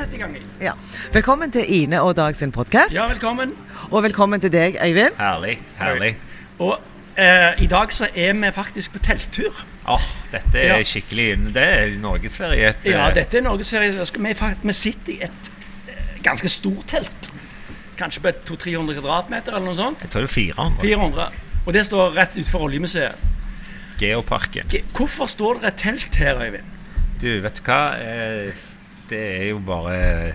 Ja, 0.00 0.06
velkommen. 0.06 0.08
Sett 0.08 0.14
i 0.14 0.18
gang. 0.18 0.36
Ja. 0.60 0.72
Velkommen 1.12 1.50
til 1.52 1.64
Ine 1.68 2.00
og 2.02 2.16
Dag 2.16 2.34
sin 2.36 2.52
podkast. 2.52 2.94
Ja, 2.94 3.06
velkommen. 3.08 3.52
Og 3.90 4.02
velkommen 4.02 4.40
til 4.40 4.52
deg, 4.52 4.76
Øyvind. 4.84 5.16
Herlig. 5.18 5.58
herlig. 5.78 6.16
Og 6.58 6.78
eh, 7.18 7.62
i 7.62 7.66
dag 7.66 7.92
så 7.92 8.08
er 8.14 8.32
vi 8.32 8.50
faktisk 8.54 8.92
på 8.92 8.98
telttur. 8.98 9.64
Åh, 9.88 10.00
dette 10.32 10.58
er 10.58 10.76
Ja. 10.78 10.82
skikkelig 10.82 11.54
Det 11.54 11.62
er 11.62 11.98
norgesferie. 12.00 12.68
Et, 12.68 12.76
Ja, 12.84 13.08
eh, 13.08 13.14
dette 13.14 13.38
er 13.38 13.42
norgesferie. 13.42 13.92
Vi, 13.92 14.30
er 14.30 14.54
vi 14.62 14.72
sitter 14.72 15.12
i 15.12 15.18
et 15.22 15.50
eh, 15.88 16.22
ganske 16.22 16.48
stort 16.48 16.86
telt. 16.86 17.30
Kanskje 17.98 18.20
på 18.20 18.32
200-300 18.56 19.00
kvadratmeter 19.00 19.52
eller 19.52 19.66
noe 19.66 19.76
sånt. 19.76 20.00
Jeg 20.02 20.10
tror 20.10 20.20
det 20.20 20.30
er 20.30 20.34
400. 20.34 20.80
400. 20.80 21.28
Og 21.66 21.72
det 21.74 21.86
står 21.86 22.16
rett 22.16 22.36
utenfor 22.38 22.60
Oljemuseet. 22.60 23.14
Geoparken. 24.00 24.64
Ge- 24.72 24.84
Hvorfor 24.96 25.26
står 25.26 25.54
det 25.60 25.64
et 25.64 25.76
telt 25.76 26.14
her, 26.14 26.40
Øyvind? 26.40 26.64
Du, 27.20 27.40
vet 27.40 27.56
du 27.56 27.62
hva? 27.62 27.96
Eh, 28.00 28.52
Det 29.10 29.20
er 29.20 29.46
jo 29.50 29.60
bare 29.66 30.32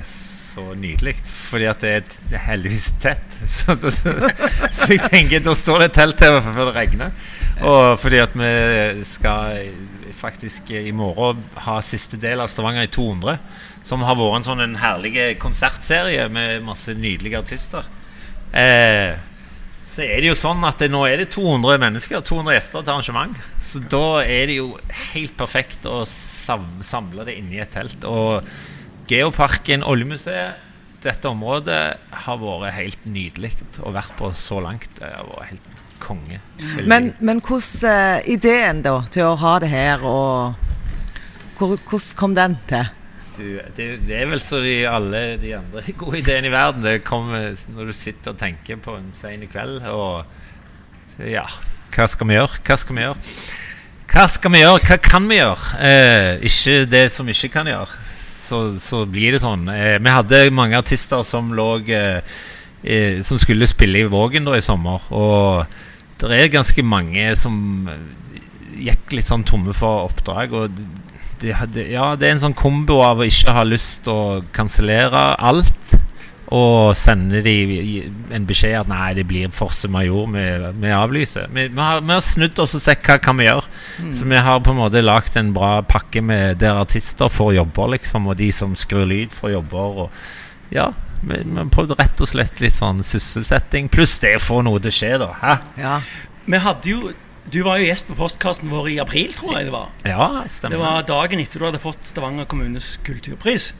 så 0.56 0.74
nydelig. 0.78 1.16
Fordi 1.26 1.68
at 1.70 1.84
det 1.84 1.92
er, 1.96 2.40
heldigvis 2.48 2.92
tett. 3.04 3.38
Så, 3.56 3.76
det, 3.80 3.92
så 3.96 4.88
jeg 4.90 5.10
tenker 5.12 5.44
da 5.44 5.54
står 5.58 5.82
det 5.82 5.88
et 5.90 5.98
telt 6.00 6.22
her 6.24 6.40
før 6.44 6.70
det 6.70 6.76
regner. 6.76 7.12
Og 7.66 8.00
fordi 8.02 8.20
at 8.24 8.34
vi 8.36 9.04
skal 9.08 9.70
faktisk 10.16 10.72
i 10.76 10.92
morgen 10.96 11.44
ha 11.66 11.78
siste 11.86 12.20
del 12.20 12.42
av 12.44 12.50
Stavanger 12.52 12.88
i 12.88 12.92
200. 12.92 13.38
Som 13.86 14.04
har 14.08 14.18
vært 14.18 14.40
en 14.40 14.48
sånn 14.48 14.64
en 14.66 14.80
herlig 14.82 15.16
konsertserie 15.42 16.28
med 16.32 16.66
masse 16.66 16.96
nydelige 16.98 17.42
artister. 17.44 17.88
Eh, 18.56 19.16
så 19.96 20.04
er 20.04 20.20
det 20.20 20.28
jo 20.28 20.36
sånn 20.36 20.64
at 20.68 20.82
det, 20.82 20.90
nå 20.92 21.06
er 21.08 21.22
det 21.22 21.30
200 21.32 21.80
mennesker, 21.80 22.20
200 22.28 22.58
gjester 22.58 22.82
til 22.84 22.92
arrangement. 22.92 23.38
Så 23.64 23.80
da 23.80 24.26
er 24.26 24.50
det 24.50 24.58
jo 24.58 24.74
helt 25.14 25.38
perfekt 25.40 25.88
å 25.88 26.02
samle 26.06 27.24
det 27.28 27.38
inni 27.40 27.62
et 27.64 27.72
telt. 27.72 28.04
Og 28.04 28.44
Geoparken, 29.08 29.86
Oljemuseet, 29.88 30.60
dette 31.06 31.30
området 31.30 31.80
har 32.26 32.42
vært 32.42 32.76
helt 32.76 33.08
nydelig 33.08 33.54
å 33.86 33.94
være 33.96 34.20
på 34.20 34.34
så 34.36 34.60
langt. 34.66 34.90
Det 35.00 35.14
har 35.14 35.32
vært 35.32 35.54
helt 35.54 35.86
konge. 36.04 36.42
Men, 36.84 37.14
men 37.24 37.40
hvordan 37.46 38.20
eh, 38.20 38.30
ideen 38.36 38.84
da 38.84 38.98
til 39.14 39.30
å 39.30 39.40
ha 39.40 39.56
det 39.64 39.72
her, 39.72 40.04
og 40.04 40.60
hvor, 41.56 41.78
hvordan 41.78 42.20
kom 42.20 42.36
den 42.36 42.60
til? 42.68 42.92
Du, 43.38 43.60
det, 43.78 43.88
det 44.08 44.18
er 44.18 44.30
vel 44.32 44.42
så 44.44 44.60
de, 44.64 44.76
alle 44.90 45.24
de 45.42 45.54
andre 45.58 45.84
gode 46.00 46.22
ideene 46.24 46.50
i 46.50 46.54
verden. 46.54 46.86
Det 46.86 47.04
kommer 47.08 47.54
når 47.76 47.92
du 47.92 47.96
sitter 47.98 48.34
og 48.34 48.42
tenker 48.42 48.82
på 48.82 48.98
en 49.00 49.14
sen 49.22 49.46
kveld 49.52 49.86
og 49.92 50.26
Ja, 51.24 51.46
hva 51.96 52.10
skal 52.12 52.28
vi 52.28 52.36
gjøre? 52.36 52.60
Hva 52.68 52.76
skal 52.76 52.98
vi 52.98 53.06
gjøre? 53.06 53.30
Hva 54.12 54.26
skal 54.32 54.52
vi 54.52 54.60
gjøre? 54.62 54.82
Hva 54.84 54.98
kan 55.04 55.30
vi 55.30 55.38
gjøre? 55.40 55.70
Eh, 55.80 56.32
ikke 56.50 56.76
det 56.92 57.06
som 57.14 57.30
ikke 57.32 57.50
kan 57.54 57.70
gjøre. 57.72 58.02
Så, 58.12 58.60
så 58.84 59.06
blir 59.10 59.36
det 59.36 59.42
sånn. 59.44 59.64
Eh, 59.72 59.96
vi 60.04 60.12
hadde 60.12 60.42
mange 60.56 60.78
artister 60.80 61.24
som 61.28 61.54
lå 61.56 61.70
eh, 61.88 62.20
eh, 62.84 63.22
Som 63.26 63.40
skulle 63.42 63.68
spille 63.68 64.04
i 64.04 64.10
Vågen 64.12 64.46
da 64.48 64.58
i 64.58 64.64
sommer. 64.66 65.08
Og 65.16 65.66
det 66.22 66.36
er 66.36 66.54
ganske 66.54 66.84
mange 66.86 67.32
som 67.40 67.90
eh, 67.92 68.06
gikk 68.90 69.16
litt 69.16 69.32
sånn 69.32 69.48
tomme 69.48 69.74
for 69.76 70.10
oppdrag. 70.10 70.54
Og 70.54 70.84
det, 71.42 71.56
det, 71.76 71.90
ja, 71.94 72.14
det 72.20 72.28
er 72.28 72.36
en 72.36 72.44
sånn 72.48 72.58
kombo 72.58 73.02
av 73.06 73.22
å 73.22 73.28
ikke 73.28 73.54
ha 73.56 73.64
lyst 73.68 74.04
til 74.06 74.14
å 74.16 74.42
kansellere 74.56 75.32
alt. 75.36 75.96
Og 76.54 76.94
sende 76.94 77.40
de 77.42 77.56
en 78.36 78.44
beskjed 78.46 78.76
at 78.78 78.90
nei, 78.90 79.16
det 79.18 79.24
blir 79.26 79.54
force 79.56 79.90
major, 79.90 80.28
vi, 80.30 80.44
vi 80.78 80.92
avlyser. 80.94 81.48
Vi, 81.50 81.68
vi, 81.74 81.82
har, 81.82 82.04
vi 82.06 82.14
har 82.14 82.22
snudd 82.22 82.62
oss 82.62 82.76
og 82.78 82.84
sett 82.84 83.02
hva 83.08 83.18
kan 83.22 83.40
vi 83.40 83.48
gjøre. 83.48 83.66
Så 84.14 84.28
vi 84.30 84.44
har 84.48 84.62
på 84.62 84.76
en 84.76 84.80
måte 84.84 85.02
lagd 85.02 85.40
en 85.42 85.56
bra 85.56 85.80
pakke 85.90 86.22
med 86.22 86.62
der 86.62 86.78
artister 86.84 87.34
får 87.34 87.56
jobber, 87.58 87.96
liksom, 87.96 88.30
og 88.30 88.38
de 88.38 88.52
som 88.54 88.78
skrur 88.78 89.10
lyd, 89.10 89.34
får 89.34 89.56
jobber. 89.56 90.06
Og 90.06 90.76
ja, 90.76 90.92
vi, 91.24 91.42
vi 91.42 91.58
har 91.58 91.74
prøvd 91.74 91.98
rett 91.98 92.22
og 92.22 92.30
slett 92.30 92.62
litt 92.62 92.78
sånn 92.78 93.02
sysselsetting. 93.06 93.90
Pluss 93.90 94.20
det 94.22 94.38
å 94.38 94.46
få 94.46 94.62
noe 94.66 94.84
til 94.84 94.94
å 94.94 94.98
skje, 95.00 95.14
da. 95.26 95.34
Hæ? 95.42 95.58
Ja. 95.82 95.98
Vi 96.46 96.62
hadde 96.62 96.92
jo 96.92 97.14
Du 97.54 97.62
var 97.66 97.78
jo 97.78 97.86
gjest 97.86 98.08
på 98.10 98.18
postkassen 98.18 98.72
vår 98.74 98.90
i 98.96 99.00
april, 99.04 99.34
tror 99.38 99.58
jeg 99.60 99.68
det 99.68 99.74
var. 99.76 99.92
Ja, 100.08 100.30
stemmer. 100.50 100.76
Det 100.76 100.82
var 100.82 101.10
dagen 101.10 101.42
etter 101.44 101.62
du 101.62 101.68
hadde 101.68 101.82
fått 101.82 102.08
Stavanger 102.10 102.48
kommunes 102.50 102.96
kulturpris. 103.06 103.72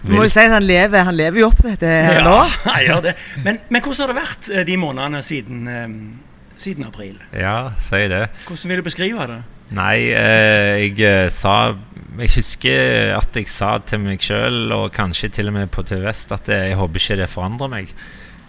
Du 0.00 0.14
må 0.14 0.24
jo 0.24 0.32
si 0.32 0.40
at 0.40 0.54
han 0.54 0.64
lever, 0.64 1.04
han 1.04 1.16
lever 1.16 1.42
jo 1.42 1.50
opp 1.50 1.58
til 1.60 1.74
dette 1.74 1.90
her 1.90 2.22
nå. 2.24 2.36
jeg 2.70 2.86
gjør 2.88 3.02
det. 3.10 3.14
Men, 3.44 3.58
men 3.68 3.82
hvordan 3.84 4.04
har 4.04 4.12
det 4.12 4.18
vært 4.20 4.50
eh, 4.52 4.66
de 4.68 4.76
månedene 4.80 5.22
siden, 5.26 5.66
eh, 5.68 6.54
siden 6.60 6.86
april? 6.88 7.18
Ja, 7.36 7.72
si 7.82 8.04
det. 8.12 8.28
Hvordan 8.46 8.72
vil 8.72 8.80
du 8.80 8.86
beskrive 8.86 9.26
det? 9.32 9.40
Nei, 9.76 9.96
eh, 10.18 10.88
jeg 10.88 11.30
sa 11.30 11.76
Jeg 12.18 12.32
husker 12.34 13.12
at 13.14 13.36
jeg 13.38 13.46
sa 13.52 13.76
til 13.86 14.00
meg 14.02 14.24
sjøl, 14.24 14.72
og 14.74 14.88
kanskje 14.94 15.30
til 15.36 15.52
og 15.52 15.58
med 15.58 15.70
på 15.74 15.84
TV 15.86 16.02
Vest, 16.08 16.32
at 16.34 16.48
jeg 16.50 16.78
håper 16.78 17.02
ikke 17.02 17.20
det 17.20 17.30
forandrer 17.30 17.70
meg. 17.74 17.92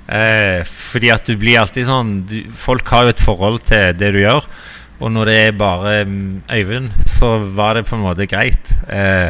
Eh, 0.08 0.62
fordi 0.68 1.12
at 1.14 1.28
du 1.30 1.38
blir 1.40 1.62
alltid 1.62 1.86
sånn 1.88 2.16
du, 2.28 2.38
Folk 2.58 2.90
har 2.92 3.06
jo 3.06 3.14
et 3.14 3.22
forhold 3.22 3.62
til 3.70 3.94
det 3.98 4.12
du 4.16 4.22
gjør. 4.24 4.48
Og 5.02 5.14
når 5.14 5.30
det 5.30 5.38
er 5.40 5.58
bare 5.58 5.94
mm, 6.06 6.42
Øyvind, 6.52 6.90
så 7.10 7.38
var 7.58 7.78
det 7.78 7.88
på 7.90 7.98
en 7.98 8.06
måte 8.06 8.30
greit. 8.30 8.74
Eh, 8.90 9.30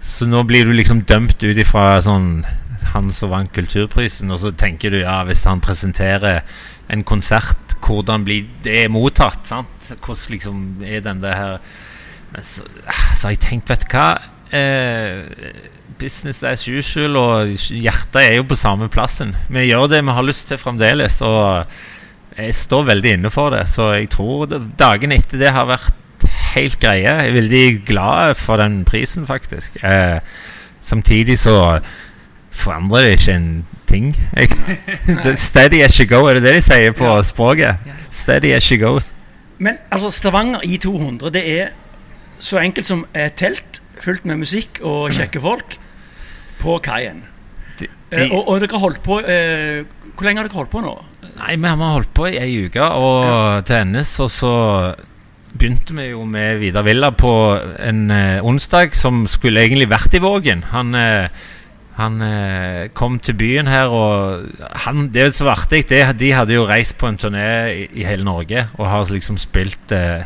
så 0.00 0.28
nå 0.28 0.42
blir 0.46 0.66
du 0.66 0.74
liksom 0.74 1.04
dømt 1.06 1.42
ut 1.42 1.58
ifra 1.58 1.96
sånn 2.04 2.44
han 2.92 3.10
som 3.10 3.32
vant 3.32 3.50
Kulturprisen, 3.52 4.30
og 4.30 4.38
så 4.40 4.52
tenker 4.54 4.94
du 4.94 5.00
ja, 5.00 5.18
hvis 5.26 5.42
han 5.44 5.60
presenterer 5.60 6.44
en 6.92 7.02
konsert, 7.04 7.74
hvordan 7.82 8.24
blir 8.26 8.46
det 8.64 8.86
mottatt? 8.90 9.42
sant? 9.48 9.90
Hvordan 10.00 10.32
liksom 10.32 10.62
er 10.86 11.02
den 11.04 11.20
det 11.22 11.34
her 11.34 11.58
så, 12.42 12.64
så 13.14 13.28
har 13.28 13.34
jeg 13.34 13.42
tenkt, 13.42 13.70
vet 13.70 13.84
du 13.86 13.94
hva 13.94 14.08
eh, 14.54 15.65
Business 15.98 16.42
as 16.44 16.66
usual, 16.68 17.16
og 17.16 17.52
hjertet 17.72 18.18
er 18.20 18.34
jo 18.36 18.46
på 18.48 18.58
samme 18.58 18.88
plassen. 18.92 19.34
Vi 19.48 19.68
gjør 19.70 19.88
det 19.90 20.02
vi 20.04 20.16
har 20.16 20.26
lyst 20.26 20.48
til 20.50 20.60
fremdeles, 20.60 21.20
og 21.24 21.64
jeg 22.36 22.54
står 22.54 22.88
veldig 22.90 23.14
inne 23.16 23.30
for 23.32 23.54
det. 23.54 23.64
Så 23.72 23.92
jeg 23.96 24.10
tror 24.12 24.50
dagene 24.78 25.16
etter 25.16 25.40
det 25.40 25.54
har 25.56 25.68
vært 25.70 26.26
helt 26.56 26.76
greie. 26.80 27.06
Jeg 27.06 27.30
er 27.30 27.36
veldig 27.36 27.64
glad 27.88 28.34
for 28.40 28.60
den 28.60 28.82
prisen, 28.84 29.26
faktisk. 29.26 29.78
Eh, 29.84 30.20
samtidig 30.80 31.38
så 31.38 31.78
forandrer 32.50 33.02
det 33.06 33.16
ikke 33.16 33.36
en 33.36 33.66
ting. 33.86 34.12
Steady 35.48 35.82
as 35.82 35.96
you 35.96 36.06
go, 36.08 36.26
er 36.26 36.34
det 36.34 36.42
det 36.42 36.54
de 36.58 36.64
sier 36.64 36.92
på 36.96 37.16
språket? 37.24 37.80
Steady 38.10 38.52
as 38.56 38.68
you 38.68 38.80
goes. 38.80 39.12
Men 39.58 39.80
altså, 39.90 40.10
Stavanger 40.10 40.60
i 40.64 40.76
200, 40.76 41.32
det 41.32 41.44
er 41.60 41.74
så 42.38 42.60
enkelt 42.60 42.86
som 42.86 43.06
et 43.16 43.32
telt 43.40 43.80
fullt 44.00 44.26
med 44.28 44.36
musikk 44.44 44.80
og 44.84 45.14
kjekke 45.16 45.40
folk 45.40 45.78
på 46.66 46.78
kaien. 46.84 47.22
De- 47.78 47.88
Eh, 48.14 48.28
og, 48.30 48.44
og 48.52 48.60
dere 48.62 48.70
har 48.76 48.82
holdt 48.84 49.00
på 49.02 49.16
eh, 49.26 49.80
Hvor 50.14 50.22
lenge 50.28 50.38
har 50.38 50.46
dere 50.46 50.54
holdt 50.60 50.70
på 50.70 50.78
nå? 50.84 50.92
Nei, 51.40 51.56
vi 51.58 51.66
har 51.66 51.80
holdt 51.96 52.12
på 52.14 52.28
i 52.30 52.36
ei 52.38 52.52
uke 52.68 52.84
og 52.94 53.64
til 53.66 53.82
NS. 53.90 54.12
og 54.22 54.30
så 54.30 54.52
begynte 55.58 55.96
vi 55.96 56.04
jo 56.12 56.22
med 56.28 56.60
Vidar 56.60 56.84
Villa 56.86 57.10
på 57.16 57.32
en 57.82 58.04
eh, 58.14 58.38
onsdag 58.46 58.94
som 58.96 59.24
skulle 59.28 59.64
egentlig 59.64 59.88
vært 59.90 60.14
i 60.14 60.20
Vågen. 60.22 60.62
Han, 60.70 60.94
eh, 60.94 61.28
han 61.98 62.20
eh, 62.22 62.88
kom 62.94 63.18
til 63.18 63.34
byen 63.40 63.66
her, 63.72 63.88
og 63.90 64.46
han, 64.86 65.08
det 65.12 65.26
jo 65.26 65.34
så 65.40 65.50
artig. 65.56 65.82
Det, 65.90 66.02
de 66.20 66.30
hadde 66.36 66.54
jo 66.54 66.66
reist 66.68 66.98
på 67.00 67.08
en 67.10 67.18
turné 67.20 67.46
i, 67.72 67.86
i 68.02 68.06
hele 68.06 68.24
Norge 68.24 68.68
og 68.78 68.86
har 68.92 69.10
liksom 69.10 69.38
spilt 69.42 69.92
eh, 69.96 70.22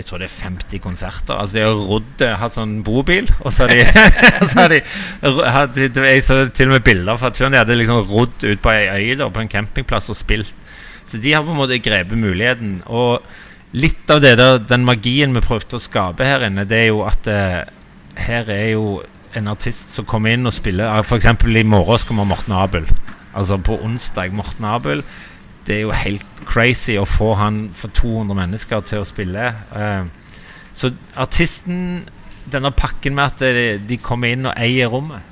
jeg 0.00 0.06
tror 0.08 0.22
det 0.22 0.30
er 0.30 0.36
50 0.46 0.80
konserter. 0.80 1.36
Altså 1.36 1.58
De 1.58 1.64
har 1.66 1.82
rodd, 1.90 2.24
hatt 2.40 2.56
sånn 2.56 2.78
bobil, 2.86 3.28
og 3.44 3.52
så 3.52 3.66
har 3.66 3.74
de, 3.74 3.84
så 4.48 4.64
har 4.64 5.68
de 5.76 5.88
Jeg 6.08 6.24
så 6.24 6.40
til 6.48 6.70
og 6.70 6.78
med 6.78 6.86
bilder 6.86 7.20
fra 7.20 7.32
turen. 7.34 7.52
De 7.52 7.60
hadde 7.60 7.76
liksom 7.76 8.08
rodd 8.08 8.46
ut 8.46 8.64
på 8.64 8.72
ei 8.72 8.88
øy 8.88 9.20
da, 9.20 9.28
på 9.28 9.44
en 9.44 9.52
campingplass 9.52 10.10
og 10.12 10.18
spilt. 10.18 10.56
Så 11.04 11.20
de 11.20 11.34
har 11.34 11.44
på 11.44 11.52
en 11.52 11.60
måte 11.60 11.80
grepet 11.82 12.18
muligheten. 12.18 12.80
Og 12.88 13.20
litt 13.76 14.10
av 14.10 14.22
det 14.24 14.36
der, 14.40 14.60
den 14.62 14.86
magien 14.86 15.34
vi 15.36 15.44
prøvde 15.44 15.78
å 15.78 15.82
skape 15.82 16.26
her 16.26 16.46
inne, 16.46 16.66
det 16.68 16.84
er 16.84 16.90
jo 16.90 17.04
at 17.06 17.28
eh, 17.30 17.62
her 18.26 18.50
er 18.50 18.68
jo 18.72 19.00
en 19.36 19.50
artist 19.50 19.92
som 19.94 20.06
kommer 20.08 20.34
inn 20.34 20.48
og 20.48 20.54
spiller 20.54 21.02
F.eks. 21.04 21.28
i 21.46 21.66
morgen 21.66 22.06
kommer 22.08 22.26
Morten 22.26 22.54
Abel. 22.56 22.88
Altså 23.34 23.60
på 23.62 23.76
onsdag. 23.84 24.32
Morten 24.34 24.66
Abel. 24.66 25.04
Det 25.66 25.76
er 25.76 25.82
jo 25.84 25.92
helt 25.94 26.44
crazy 26.48 26.96
å 26.98 27.06
få 27.08 27.34
han 27.38 27.68
for 27.76 27.92
200 27.94 28.38
mennesker 28.38 28.86
til 28.88 29.02
å 29.02 29.08
spille. 29.08 29.52
Eh, 29.76 30.08
så 30.74 30.94
artisten 31.18 32.08
Denne 32.50 32.72
pakken 32.74 33.14
med 33.14 33.28
at 33.28 33.42
de, 33.54 33.76
de 33.86 33.98
kommer 34.02 34.32
inn 34.32 34.48
og 34.48 34.56
eier 34.58 34.88
rommet, 34.90 35.22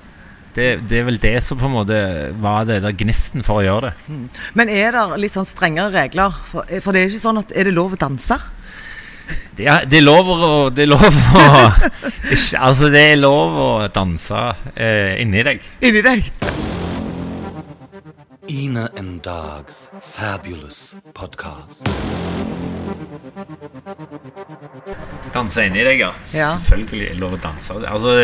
det, 0.54 0.66
det 0.90 1.00
er 1.00 1.06
vel 1.08 1.18
det 1.22 1.32
som 1.42 1.58
på 1.58 1.66
en 1.66 1.74
måte 1.74 1.98
var 2.42 2.66
det 2.68 2.80
der 2.84 2.94
gnisten 2.94 3.42
for 3.46 3.60
å 3.60 3.64
gjøre 3.64 3.90
det. 3.90 4.18
Men 4.58 4.70
er 4.70 4.94
det 4.94 5.02
litt 5.22 5.34
sånn 5.34 5.48
strengere 5.48 5.90
regler? 5.94 6.36
For, 6.50 6.68
for 6.84 6.94
det 6.94 7.02
er 7.02 7.12
ikke 7.12 7.24
sånn 7.24 7.42
at 7.42 7.54
Er 7.56 7.68
det 7.68 7.74
lov 7.74 7.96
å 7.96 8.00
danse? 8.00 8.38
Det 9.58 9.66
er, 9.66 9.84
det 9.90 9.98
er 9.98 10.06
lov 10.06 10.30
å 10.32 10.50
Det 10.72 10.86
er 10.86 10.90
lov 10.90 11.04
å 11.04 11.44
ikke, 12.34 12.62
Altså, 12.62 12.90
det 12.94 13.04
er 13.12 13.20
lov 13.20 13.58
å 13.60 13.70
danse 13.92 14.44
eh, 14.74 15.18
inni 15.22 15.44
deg. 15.46 15.64
Inni 15.84 16.04
deg? 16.04 16.32
Ina 18.50 18.90
and 18.96 19.20
Dog's 19.22 19.90
fabulous 20.00 20.96
podcast. 21.12 21.84
Danse 25.34 25.66
inni 25.68 25.84
deg, 25.84 26.00
ja. 26.00 26.12
Ja. 26.32 26.54
Selvfølgelig 26.56 27.18
lov 27.20 27.36
å 27.36 27.40
danse. 27.44 27.76
Altså, 27.76 28.14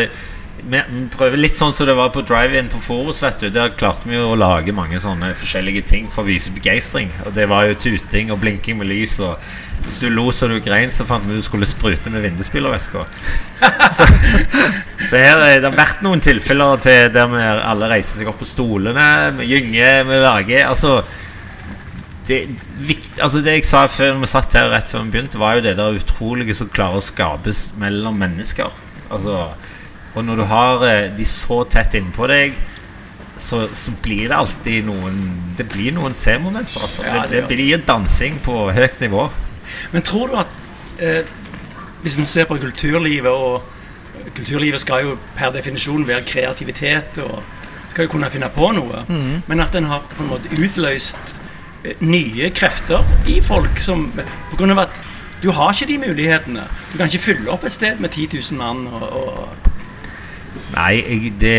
vi 0.65 0.81
prøver 1.13 1.37
litt 1.37 1.59
sånn 1.59 1.73
som 1.75 1.85
det 1.85 1.93
var 1.97 2.09
på 2.13 2.23
drive-in 2.25 2.71
på 2.73 2.79
Forus. 2.81 3.21
vet 3.23 3.43
du 3.43 3.49
Der 3.53 3.75
klarte 3.77 4.09
vi 4.09 4.17
jo 4.17 4.31
å 4.31 4.39
lage 4.39 4.73
mange 4.73 4.99
sånne 5.01 5.33
forskjellige 5.37 5.85
ting 5.91 6.09
for 6.09 6.23
å 6.23 6.29
vise 6.29 6.53
begeistring. 6.53 7.11
Og 7.25 7.35
det 7.35 7.45
var 7.51 7.67
jo 7.69 7.77
tuting 7.77 8.31
og 8.33 8.39
blinking 8.41 8.79
med 8.79 8.89
lys. 8.89 9.19
Og 9.21 9.37
hvis 9.85 10.01
du 10.01 10.09
lo 10.09 10.31
så 10.33 10.49
du 10.49 10.57
grein, 10.65 10.89
så 10.91 11.05
fant 11.05 11.25
vi 11.27 11.37
du 11.37 11.45
skulle 11.45 11.69
sprute 11.69 12.09
med 12.13 12.25
vindusspylervæske. 12.25 13.03
Så, 13.95 14.07
så 15.05 15.21
her 15.21 15.43
er 15.43 15.61
det 15.61 15.69
har 15.69 15.77
vært 15.77 16.01
noen 16.05 16.23
tilfeller 16.23 16.81
til 16.81 17.13
der 17.13 17.29
vi 17.29 17.43
alle 17.45 17.91
reiser 17.91 18.19
seg 18.21 18.31
opp 18.31 18.41
på 18.41 18.49
stolene, 18.49 19.05
vi 19.37 19.51
gynger, 19.51 20.01
vi 20.09 20.19
lager 20.23 20.65
Altså 20.71 20.97
det, 22.25 22.39
vikt, 22.81 23.19
altså 23.21 23.43
det 23.45 23.59
jeg 23.59 23.67
sa 23.69 23.83
før 23.91 24.17
vi 24.23 24.29
satt 24.29 24.57
her 24.57 24.71
rett 24.73 24.89
før 24.89 25.05
vi 25.05 25.13
begynte, 25.13 25.37
var 25.37 25.59
jo 25.59 25.65
det 25.67 25.75
der 25.77 25.99
utrolige 25.99 26.57
som 26.57 26.71
klarer 26.73 26.97
å 26.97 27.05
skapes 27.05 27.67
mellom 27.77 28.17
mennesker. 28.17 28.73
Altså, 29.13 29.51
og 30.15 30.23
når 30.25 30.39
du 30.39 30.45
har 30.47 30.85
eh, 30.87 31.11
de 31.15 31.25
så 31.27 31.63
tett 31.69 31.97
innpå 31.99 32.27
deg, 32.31 32.55
så, 33.37 33.65
så 33.75 33.91
blir 34.03 34.29
det 34.29 34.35
alltid 34.37 34.85
noen 34.87 35.17
Det 35.57 35.65
blir 35.67 35.91
noen 35.95 36.13
C-momenter. 36.15 36.85
Altså. 36.87 37.03
Ja, 37.03 37.25
det, 37.27 37.41
det 37.43 37.47
blir 37.51 37.83
dansing 37.83 38.39
på 38.43 38.69
høyt 38.71 39.01
nivå. 39.03 39.27
Men 39.91 40.05
tror 40.07 40.31
du 40.31 40.37
at 40.39 40.59
eh, 41.03 41.33
hvis 42.03 42.19
en 42.21 42.27
ser 42.29 42.47
på 42.49 42.59
kulturlivet 42.61 43.31
og 43.31 43.71
Kulturlivet 44.35 44.79
skal 44.81 45.03
jo 45.03 45.15
per 45.35 45.51
definisjon 45.53 46.05
være 46.07 46.23
kreativitet 46.25 47.17
og 47.21 47.43
skal 47.91 48.07
jo 48.07 48.11
kunne 48.13 48.29
finne 48.31 48.47
på 48.55 48.69
noe. 48.73 49.03
Men 49.47 49.61
at 49.63 49.75
en 49.75 49.89
har 49.91 50.05
på 50.09 50.23
en 50.23 50.29
måte 50.31 50.49
utløst 50.55 51.35
eh, 51.83 51.99
nye 51.99 52.49
krefter 52.55 53.03
i 53.31 53.41
folk 53.43 53.79
som 53.79 54.07
På 54.15 54.57
grunn 54.57 54.73
av 54.73 54.85
at 54.87 55.01
du 55.43 55.51
har 55.51 55.75
ikke 55.75 55.91
de 55.91 55.97
mulighetene. 56.07 56.63
Du 56.91 56.97
kan 56.97 57.11
ikke 57.11 57.25
fylle 57.27 57.51
opp 57.51 57.67
et 57.67 57.75
sted 57.75 57.99
med 58.01 58.09
10 58.15 58.39
000 58.39 58.57
mann. 58.57 58.87
Og, 58.87 59.03
og 59.03 59.74
Nei, 60.75 60.91
jeg, 60.99 61.33
det, 61.39 61.55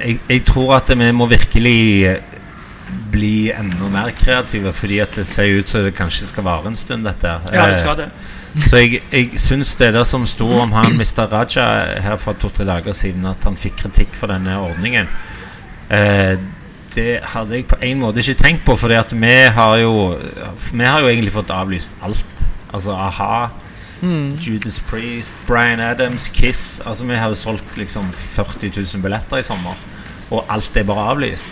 jeg, 0.00 0.18
jeg 0.28 0.44
tror 0.48 0.76
at 0.78 0.90
vi 0.98 1.10
må 1.12 1.26
virkelig 1.30 1.80
eh, 2.10 2.36
bli 3.12 3.50
enda 3.52 3.90
mer 3.90 4.10
kreative, 4.16 4.72
fordi 4.72 4.98
at 5.02 5.16
det 5.18 5.26
ser 5.26 5.60
ut 5.60 5.68
som 5.68 5.84
det 5.86 5.94
kanskje 5.96 6.28
skal 6.30 6.46
vare 6.46 6.70
en 6.70 6.78
stund, 6.78 7.06
dette. 7.06 7.38
Ja, 7.52 7.66
det 7.66 7.76
Eh, 7.76 7.80
skal 7.80 7.96
det. 7.96 8.10
Så 8.70 8.80
jeg, 8.80 9.02
jeg 9.12 9.40
syns 9.40 9.74
det 9.76 9.92
der 9.92 10.04
som 10.08 10.24
sto 10.26 10.46
om 10.62 10.72
han 10.72 10.94
Mr. 10.96 11.26
Raja 11.28 11.66
her 12.00 12.16
for 12.16 12.38
to-tre 12.40 12.64
dager 12.64 12.94
siden, 12.96 13.26
at 13.28 13.44
han 13.44 13.56
fikk 13.56 13.82
kritikk 13.82 14.14
for 14.16 14.32
denne 14.32 14.56
ordningen, 14.58 15.10
eh, 15.90 16.38
det 16.96 17.18
hadde 17.34 17.58
jeg 17.58 17.66
på 17.68 17.76
en 17.84 18.00
måte 18.00 18.22
ikke 18.22 18.38
tenkt 18.40 18.64
på, 18.64 18.72
at 18.88 19.12
vi 19.12 19.18
Vi 19.20 20.84
har 20.84 21.00
jo 21.00 21.08
egentlig 21.08 21.32
fått 21.32 21.50
avlyst 21.50 21.90
alt. 22.02 22.44
Altså 22.72 22.92
a-ha, 22.92 23.50
Judas 24.02 24.78
Priest, 24.90 25.36
Bryan 25.46 25.80
Adams, 25.80 26.28
Kiss. 26.28 26.80
Altså 26.84 27.04
Vi 27.04 27.16
har 27.16 27.32
jo 27.32 27.38
solgt 27.38 27.76
liksom 27.76 28.10
40 28.12 28.72
000 28.76 29.02
billetter 29.02 29.40
i 29.40 29.46
sommer, 29.46 29.78
og 30.30 30.44
alt 30.52 30.76
er 30.76 30.88
bare 30.88 31.10
avlyst. 31.14 31.48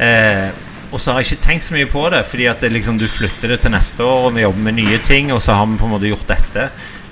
Eh, 0.00 0.50
og 0.90 0.98
så 1.00 1.12
har 1.12 1.22
jeg 1.22 1.32
ikke 1.32 1.46
tenkt 1.46 1.64
så 1.64 1.74
mye 1.76 1.88
på 1.90 2.02
det, 2.10 2.24
fordi 2.26 2.48
at 2.50 2.62
det 2.64 2.72
liksom, 2.74 2.98
du 2.98 3.06
flytter 3.06 3.54
det 3.54 3.60
til 3.62 3.70
neste 3.70 4.02
år, 4.04 4.26
og 4.26 4.34
vi 4.34 4.42
jobber 4.42 4.64
med 4.66 4.80
nye 4.80 4.98
ting, 5.06 5.30
og 5.32 5.42
så 5.42 5.54
har 5.54 5.68
vi 5.70 5.78
på 5.78 5.86
en 5.86 5.94
måte 5.94 6.10
gjort 6.10 6.26
dette. 6.28 6.70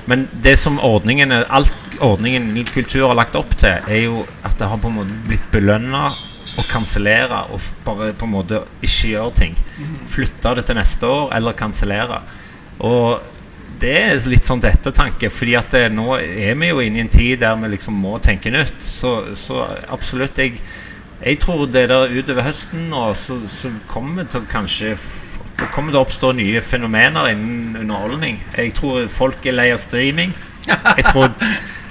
Men 0.08 0.24
det 0.32 0.56
som 0.58 0.80
ordningen 0.80 1.32
alt 1.32 1.74
ordningen 2.00 2.64
kultur 2.72 3.08
har 3.08 3.16
lagt 3.18 3.36
opp 3.36 3.52
til, 3.60 3.76
er 3.86 4.02
jo 4.06 4.24
at 4.46 4.56
det 4.58 4.68
har 4.70 4.80
på 4.80 4.90
en 4.90 4.98
måte 5.00 5.16
blitt 5.28 5.46
belønna 5.52 6.06
å 6.58 6.64
kansellere 6.70 7.44
og 7.52 7.62
bare 7.84 8.12
på 8.18 8.26
en 8.26 8.34
måte 8.34 8.62
ikke 8.80 9.12
gjøre 9.12 9.34
ting. 9.36 9.58
Flytte 10.10 10.54
det 10.58 10.64
til 10.66 10.78
neste 10.78 11.06
år, 11.06 11.28
eller 11.36 11.58
kansellere. 11.58 12.22
Og 12.80 13.20
det 13.78 13.94
er 14.00 14.28
litt 14.30 14.48
sånn 14.48 14.62
ettertanke, 14.64 15.30
at 15.58 15.70
det, 15.74 15.84
nå 15.94 16.16
er 16.18 16.56
vi 16.58 16.70
jo 16.70 16.82
inne 16.82 16.98
i 16.98 17.04
en 17.04 17.12
tid 17.12 17.40
der 17.44 17.56
vi 17.60 17.70
liksom 17.74 17.94
må 17.94 18.18
tenke 18.18 18.50
nytt. 18.50 18.80
Så, 18.82 19.36
så 19.38 19.62
absolutt, 19.88 20.38
jeg, 20.38 20.58
jeg 21.22 21.38
tror 21.42 21.66
det 21.70 21.88
der 21.92 22.10
utover 22.10 22.46
høsten 22.48 22.88
nå, 22.90 23.12
så, 23.14 23.38
så 23.46 23.70
kommer 23.90 24.26
det 24.26 24.46
kanskje 24.50 24.96
det 25.58 25.66
kommer 25.74 25.90
til 25.90 25.98
å 25.98 26.04
oppstå 26.04 26.28
nye 26.38 26.60
fenomener 26.62 27.32
innen 27.32 27.80
underholdning. 27.80 28.36
Jeg 28.54 28.76
tror 28.78 29.08
folk 29.10 29.46
er 29.46 29.56
lei 29.56 29.72
av 29.74 29.80
streaming. 29.82 30.30
Jeg 30.68 31.04
tror, 31.08 31.32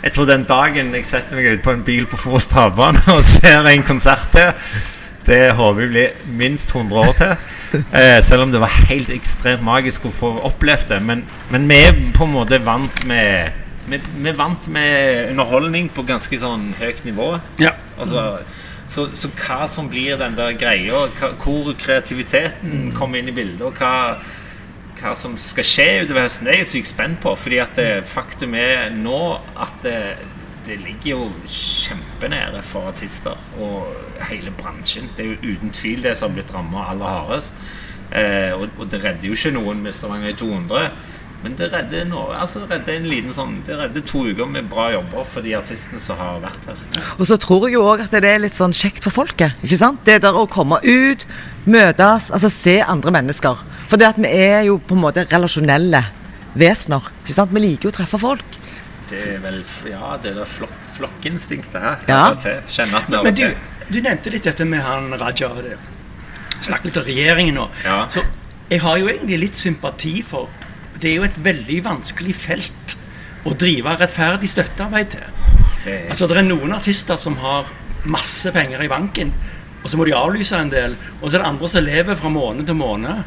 jeg 0.04 0.14
tror 0.16 0.30
den 0.30 0.46
dagen 0.48 0.94
jeg 0.96 1.08
setter 1.08 1.40
meg 1.40 1.58
ut 1.58 1.66
på 1.66 1.74
en 1.76 1.84
bil 1.84 2.08
på 2.08 2.20
Forus 2.22 2.48
travbane 2.48 3.02
og 3.12 3.26
ser 3.28 3.68
en 3.68 3.84
konsert 3.84 4.30
til, 4.32 4.54
det 5.28 5.42
håper 5.58 5.84
jeg 5.84 5.92
blir 5.92 6.36
minst 6.40 6.72
100 6.72 7.02
år 7.02 7.18
til. 7.18 7.34
Eh, 7.74 8.20
selv 8.24 8.46
om 8.46 8.52
det 8.52 8.62
var 8.64 8.74
helt 8.88 9.10
ekstremt 9.12 9.64
magisk 9.66 10.08
å 10.08 10.14
få 10.14 10.30
opplevd 10.48 10.92
det. 10.94 11.00
Men, 11.04 11.24
men 11.54 11.68
vi 11.70 11.80
er 11.88 11.98
på 12.16 12.28
en 12.28 12.36
måte 12.36 12.62
vant 12.64 13.04
med 13.10 13.66
vi, 13.88 14.00
vi 14.20 14.32
vant 14.36 14.68
med 14.72 15.30
underholdning 15.32 15.90
på 15.96 16.04
ganske 16.08 16.40
sånn 16.42 16.74
høyt 16.80 17.06
nivå. 17.08 17.34
Ja. 17.62 17.72
Altså, 17.98 18.24
så, 18.92 19.08
så 19.16 19.30
hva 19.40 19.66
som 19.72 19.88
blir 19.92 20.20
den 20.20 20.36
der 20.38 20.58
greia, 20.60 21.06
hva, 21.20 21.32
hvor 21.40 21.72
kreativiteten 21.80 22.92
kommer 22.98 23.22
inn 23.22 23.32
i 23.32 23.36
bildet, 23.36 23.64
og 23.68 23.80
hva, 23.80 24.20
hva 25.00 25.14
som 25.16 25.38
skal 25.40 25.68
skje 25.68 25.88
utover 26.04 26.26
høsten, 26.26 26.48
det 26.48 26.56
er 26.56 26.62
jeg 26.64 26.72
sykt 26.74 26.92
spent 26.92 27.22
på. 27.24 27.36
Fordi 27.40 27.62
at 27.64 27.80
det, 27.80 27.90
faktum 28.08 28.56
er 28.60 28.92
nå 28.96 29.22
at 29.56 29.80
det, 29.86 30.02
det 30.68 30.78
ligger 30.84 31.10
jo 31.14 31.28
kjempenære 31.48 32.62
for 32.68 32.92
artister 32.92 33.38
og 33.64 33.94
hele 34.30 34.52
bransjen. 34.60 35.10
Det 35.18 35.26
er 35.26 35.36
jo 35.36 35.54
uten 35.56 35.72
tvil 35.76 36.04
det 36.04 36.18
som 36.18 36.32
har 36.32 36.42
blitt 36.42 36.54
ramma 36.56 36.90
aller 36.92 37.14
hardest. 37.14 37.54
Eh, 38.12 38.52
og, 38.56 38.70
og 38.78 38.90
det 38.92 39.04
redder 39.04 39.30
jo 39.30 39.36
ikke 39.36 39.54
noen 39.56 39.84
med 39.84 39.96
Stavanger 39.96 40.34
i 40.34 40.38
200. 40.38 40.90
Men 41.44 41.54
det 41.54 41.68
redder, 41.70 42.08
noe, 42.10 42.34
altså 42.34 42.64
det 42.64 42.72
redder 42.72 42.96
en 42.98 43.04
liten 43.12 43.34
sånn 43.36 43.60
Det 43.68 43.76
redder 43.78 44.02
to 44.10 44.24
uker 44.26 44.48
med 44.50 44.66
bra 44.72 44.88
jobber 44.96 45.28
for 45.30 45.46
de 45.46 45.54
artistene 45.54 46.02
som 46.02 46.18
har 46.18 46.40
vært 46.42 46.66
her. 46.66 46.80
Og 47.20 47.28
så 47.30 47.38
tror 47.42 47.68
jeg 47.68 47.78
jo 47.78 47.84
òg 47.86 48.08
at 48.08 48.16
det 48.16 48.24
er 48.26 48.42
litt 48.42 48.58
sånn 48.58 48.74
kjekt 48.76 49.06
for 49.06 49.14
folket. 49.14 49.54
ikke 49.62 49.78
sant? 49.80 50.02
Det 50.08 50.18
der 50.26 50.36
å 50.36 50.48
komme 50.50 50.82
ut, 50.82 51.28
møtes, 51.70 52.32
altså 52.34 52.50
se 52.52 52.80
andre 52.82 53.14
mennesker. 53.20 53.62
For 53.88 54.02
det 54.02 54.10
at 54.10 54.22
vi 54.22 54.32
er 54.34 54.66
jo 54.72 54.80
på 54.82 54.98
en 54.98 55.06
måte 55.06 55.28
relasjonelle 55.30 56.02
vesener. 56.58 57.12
ikke 57.22 57.38
sant? 57.38 57.54
Vi 57.54 57.64
liker 57.64 57.90
jo 57.90 57.94
å 57.94 58.00
treffe 58.02 58.20
folk. 58.22 58.57
Det 59.10 59.22
er 59.36 59.40
vel 59.44 59.62
Ja, 59.90 60.16
det 60.22 60.34
er 60.36 60.50
flok 60.50 60.74
flokkinstinktet 60.98 61.82
her. 61.82 62.00
Ja. 62.10 62.22
vi 62.34 63.22
Men 63.24 63.36
du, 63.38 63.44
du 63.94 64.02
nevnte 64.02 64.32
litt 64.34 64.48
dette 64.50 64.66
med 64.66 64.82
han 64.82 65.14
Raja. 65.20 65.52
Snakket 66.62 66.86
litt 66.90 66.98
om 66.98 67.06
regjeringen 67.06 67.60
nå. 67.60 67.68
Ja. 67.86 68.00
Så 68.10 68.24
jeg 68.68 68.82
har 68.84 68.98
jo 69.00 69.08
egentlig 69.08 69.40
litt 69.46 69.56
sympati 69.56 70.22
for 70.26 70.50
Det 71.00 71.12
er 71.12 71.20
jo 71.20 71.28
et 71.28 71.38
veldig 71.46 71.84
vanskelig 71.86 72.34
felt 72.36 72.96
å 73.46 73.54
drive 73.54 73.94
rettferdig 74.00 74.50
støttearbeid 74.50 75.12
til. 75.14 75.28
Det 75.86 75.94
er, 75.94 76.08
Altså, 76.10 76.28
Det 76.28 76.38
er 76.38 76.48
noen 76.48 76.74
artister 76.74 77.20
som 77.22 77.38
har 77.38 77.70
masse 78.04 78.52
penger 78.52 78.82
i 78.82 78.90
banken, 78.90 79.34
og 79.84 79.90
så 79.90 79.98
må 80.00 80.08
de 80.08 80.16
avlyse 80.18 80.58
en 80.58 80.72
del. 80.74 80.96
Og 81.22 81.30
så 81.30 81.38
er 81.38 81.44
det 81.44 81.52
andre 81.52 81.70
som 81.70 81.86
lever 81.86 82.18
fra 82.18 82.30
måned 82.34 82.66
til 82.66 82.76
måned. 82.76 83.24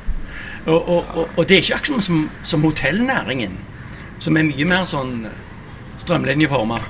Og, 0.67 0.89
og, 0.89 1.05
og, 1.15 1.29
og 1.37 1.47
det 1.49 1.57
er 1.57 1.63
ikke 1.63 1.79
akkurat 1.79 2.05
som, 2.05 2.25
som 2.43 2.67
hotellnæringen, 2.67 3.55
som 4.19 4.37
er 4.37 4.49
mye 4.51 4.67
mer 4.69 4.85
sånn 4.85 5.15
strømlinjeforma. 6.11 6.81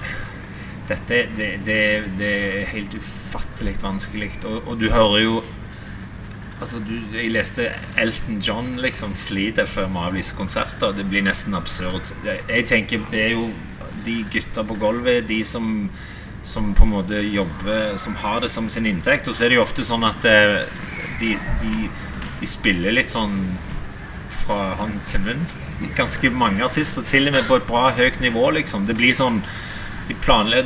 dette 0.88 1.16
det, 1.36 1.48
det, 1.66 1.80
det 2.18 2.28
er 2.28 2.70
helt 2.72 2.94
ufattelig 2.96 3.76
vanskelig. 3.82 4.32
Og, 4.48 4.62
og 4.66 4.78
du 4.80 4.90
hører 4.90 5.24
jo 5.24 5.40
Altså, 6.60 6.76
du, 6.84 6.92
Jeg 7.16 7.30
leste 7.32 7.70
Elton 7.96 8.40
John 8.44 8.74
liksom 8.76 9.14
sliter 9.16 9.64
for 9.64 9.88
å 9.88 10.02
avlyse 10.10 10.36
konserter. 10.36 10.92
Det 10.92 11.06
blir 11.08 11.24
nesten 11.24 11.56
absurd. 11.56 12.10
Jeg 12.26 12.66
tenker 12.68 13.06
det 13.08 13.22
er 13.22 13.30
jo 13.32 13.46
de 14.04 14.18
gutta 14.28 14.64
på 14.68 14.76
gulvet, 14.80 15.24
de 15.28 15.40
som 15.44 15.88
som 16.44 16.70
på 16.72 16.86
en 16.86 16.92
måte 16.94 17.18
jobber 17.20 17.98
Som 18.00 18.14
har 18.16 18.40
det 18.40 18.48
som 18.48 18.68
sin 18.68 18.86
inntekt. 18.86 19.28
Og 19.28 19.36
så 19.36 19.44
er 19.44 19.52
det 19.52 19.56
jo 19.56 19.64
ofte 19.64 19.84
sånn 19.88 20.04
at 20.04 20.24
eh, 20.28 20.68
de, 21.20 21.32
de, 21.62 21.88
de 22.40 22.48
spiller 22.48 22.92
litt 22.92 23.12
sånn 23.12 23.40
fra 24.50 24.70
hånd 24.80 25.00
til 25.08 25.22
munn. 25.24 25.42
Ganske 25.98 26.30
mange 26.34 26.64
artister, 26.66 27.06
til 27.06 27.30
og 27.30 27.36
med 27.36 27.46
på 27.48 27.60
et 27.60 27.66
bra 27.68 27.90
høyt 27.94 28.20
nivå, 28.22 28.48
liksom. 28.58 28.86
Det 28.88 28.96
blir 28.98 29.14
sånn 29.16 29.42
de 30.10 30.16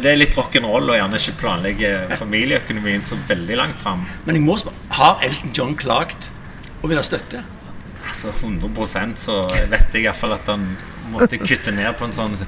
Det 0.01 0.09
er 0.09 0.17
litt 0.17 0.35
rock'n'roll 0.39 0.89
å 0.89 0.95
gjerne 0.97 1.19
ikke 1.21 1.37
planlegge 1.37 1.89
familieøkonomien 2.17 3.03
så 3.05 3.19
veldig 3.29 3.57
langt 3.61 3.81
fram. 3.83 4.07
Men 4.25 4.39
jeg 4.39 4.45
må 4.45 4.57
spørre, 4.57 4.75
har 4.97 5.21
Elton 5.23 5.53
John 5.53 5.75
klagt 5.77 6.31
og 6.81 6.89
vil 6.89 6.97
ha 6.97 7.05
støtte? 7.05 7.43
Altså 8.09 8.33
100% 8.33 9.21
så 9.21 9.43
vet 9.69 9.93
jeg 9.93 10.07
iallfall 10.07 10.33
at 10.39 10.49
han 10.49 10.65
måtte 11.13 11.37
kutte 11.43 11.75
ned 11.77 11.93
på 11.99 12.09
en 12.09 12.17
sånn 12.17 12.39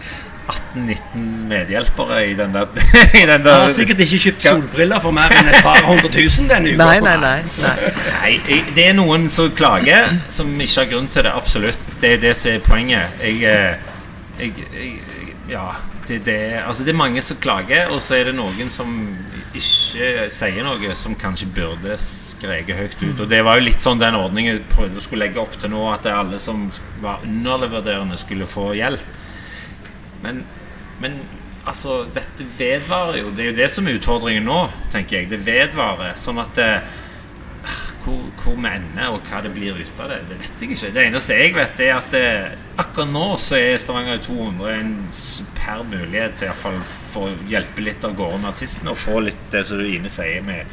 18-19 0.47 1.25
medhjelpere 1.51 2.21
i 2.31 2.35
den 2.39 2.55
der, 2.55 2.69
i 3.21 3.25
den 3.27 3.47
Han 3.47 3.65
har 3.65 3.73
sikkert 3.75 4.03
ikke 4.05 4.21
kjøpt 4.27 4.47
solbriller 4.47 5.03
for 5.03 5.17
mer 5.17 5.33
enn 5.35 5.51
et 5.51 5.59
par 5.65 5.83
hundre 5.89 6.11
tusen 6.15 6.51
denne 6.51 6.75
uka. 6.75 6.85
Nei, 6.85 7.01
nei, 7.03 7.17
nei. 7.23 7.41
nei. 7.65 7.75
Nei, 8.21 8.61
det 8.77 8.87
er 8.91 8.95
noen 8.99 9.27
som 9.33 9.51
klager, 9.57 10.15
som 10.31 10.53
ikke 10.55 10.85
har 10.85 10.93
grunn 10.95 11.11
til 11.11 11.27
det. 11.27 11.35
Absolutt. 11.35 11.99
Det 12.01 12.15
er 12.17 12.23
det 12.23 12.37
som 12.39 12.53
er 12.55 12.63
poenget. 12.65 13.21
Jeg, 13.23 13.43
eh, 13.43 14.41
jeg, 14.41 14.67
jeg 14.77 14.97
Ja. 15.51 15.69
Det, 16.07 16.21
det, 16.23 16.63
altså 16.63 16.85
det 16.87 16.93
er 16.93 16.99
mange 17.01 17.23
som 17.23 17.39
klager, 17.43 17.89
og 17.91 17.99
så 18.03 18.15
er 18.15 18.29
det 18.29 18.37
noen 18.37 18.69
som 18.71 18.93
ikke 19.59 20.29
sier 20.31 20.63
noe, 20.63 20.93
som 20.95 21.17
kanskje 21.19 21.49
burde 21.51 21.97
skreket 21.99 22.79
høyt 22.79 22.97
ut. 23.01 23.23
Og 23.25 23.29
det 23.31 23.41
var 23.43 23.59
jo 23.59 23.67
litt 23.67 23.83
sånn 23.83 23.99
den 23.99 24.15
ordningen 24.15 24.63
prøvde 24.71 25.01
å 25.01 25.03
skulle 25.03 25.27
legge 25.27 25.43
opp 25.43 25.57
til 25.59 25.73
nå, 25.73 25.83
at 25.91 26.07
alle 26.13 26.39
som 26.43 26.69
var 27.03 27.25
underleverderende, 27.27 28.19
skulle 28.23 28.47
få 28.47 28.71
hjelp. 28.79 29.03
Men, 30.27 30.45
men 31.03 31.21
Altså, 31.67 32.05
dette 32.15 32.45
vedvarer 32.59 33.25
jo. 33.25 33.33
Det 33.35 33.43
er 33.43 33.49
jo 33.49 33.57
det 33.57 33.67
som 33.75 33.89
er 33.89 33.97
utfordringen 33.99 34.45
nå, 34.47 34.61
tenker 34.93 35.19
jeg. 35.19 35.31
Det 35.33 35.41
vedvarer. 35.43 36.13
Sånn 36.23 36.39
at 36.39 36.53
det, 36.55 36.69
hvor, 38.05 38.21
hvor 38.39 38.55
vi 38.55 38.71
ender, 38.71 39.09
og 39.11 39.27
hva 39.27 39.41
det 39.43 39.51
blir 39.55 39.81
ut 39.81 40.03
av 40.03 40.13
det, 40.13 40.21
det 40.29 40.39
vet 40.45 40.63
jeg 40.63 40.77
ikke. 40.77 40.93
Det 40.95 41.07
eneste 41.09 41.39
jeg 41.41 41.57
vet, 41.57 41.83
er 41.83 41.97
at 41.97 42.15
det, 42.15 42.29
akkurat 42.79 43.11
nå 43.11 43.25
så 43.43 43.59
er 43.59 43.81
Stavanger 43.83 44.23
200 44.23 44.77
en 44.77 44.93
superb 45.15 45.91
mulighet 45.91 46.39
til 46.39 46.53
iallfall 46.53 46.79
å 47.19 47.33
hjelpe 47.51 47.83
litt 47.83 48.07
av 48.07 48.15
gårde 48.15 48.39
med 48.45 48.53
artistene 48.53 48.93
og 48.93 49.01
få 49.03 49.19
litt 49.27 49.43
det 49.51 49.65
som 49.67 49.83
du 49.83 49.89
Ine 49.89 50.13
sier, 50.13 50.45
med 50.47 50.71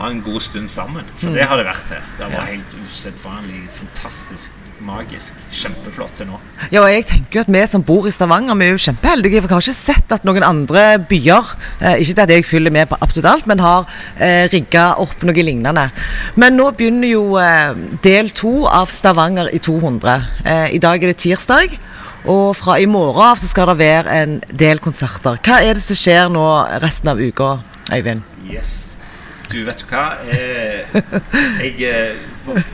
ha 0.00 0.08
en 0.10 0.22
god 0.24 0.42
stund 0.42 0.72
sammen. 0.72 1.06
For 1.20 1.36
det 1.36 1.46
har 1.46 1.60
det 1.60 1.68
vært 1.68 1.90
her. 1.92 2.06
Det 2.18 2.32
var 2.32 2.48
helt 2.48 2.76
usedvanlig 2.82 3.62
fantastisk. 3.76 4.58
Magisk. 4.82 5.36
Kjempeflott 5.54 6.16
til 6.18 6.26
nå. 6.28 6.38
Ja, 6.72 6.82
og 6.82 6.90
jeg 6.90 7.04
tenker 7.06 7.38
jo 7.38 7.42
at 7.44 7.50
Vi 7.52 7.62
som 7.70 7.84
bor 7.86 8.06
i 8.08 8.12
Stavanger, 8.14 8.56
vi 8.58 8.66
er 8.66 8.74
jo 8.74 8.82
kjempeheldige. 8.82 9.42
For 9.42 9.48
jeg 9.48 9.54
har 9.54 9.66
ikke 9.66 9.78
sett 9.78 10.14
at 10.16 10.26
noen 10.26 10.46
andre 10.46 10.82
byer 11.08 11.52
eh, 11.80 12.02
Ikke 12.02 12.24
at 12.24 12.32
jeg 12.34 12.46
fyller 12.48 12.74
med 12.74 12.90
på 12.90 12.98
absolutt 13.00 13.30
alt, 13.30 13.46
men 13.50 13.62
har 13.62 13.86
eh, 14.18 14.48
rigga 14.52 14.92
opp 15.02 15.22
noe 15.22 15.46
lignende. 15.46 15.86
Men 16.40 16.58
nå 16.58 16.70
begynner 16.78 17.12
jo 17.12 17.38
eh, 17.40 17.78
del 18.04 18.32
to 18.36 18.66
av 18.66 18.90
Stavanger 18.94 19.52
i 19.54 19.62
200. 19.62 20.18
Eh, 20.44 20.68
I 20.76 20.82
dag 20.82 21.02
er 21.02 21.12
det 21.12 21.20
tirsdag. 21.22 21.78
Og 22.30 22.52
fra 22.54 22.76
i 22.78 22.86
morgen 22.86 23.32
av 23.32 23.40
så 23.40 23.48
skal 23.50 23.72
det 23.72 23.80
være 23.80 24.18
en 24.22 24.36
del 24.50 24.78
konserter. 24.82 25.40
Hva 25.42 25.58
er 25.62 25.78
det 25.78 25.82
som 25.86 25.98
skjer 25.98 26.30
nå 26.30 26.44
resten 26.82 27.10
av 27.10 27.22
uka, 27.22 27.56
Øyvind? 27.92 28.22
Yes. 28.46 28.96
Du, 29.50 29.64
vet 29.66 29.82
du 29.82 29.88
hva? 29.90 30.04
Jeg 31.60 31.74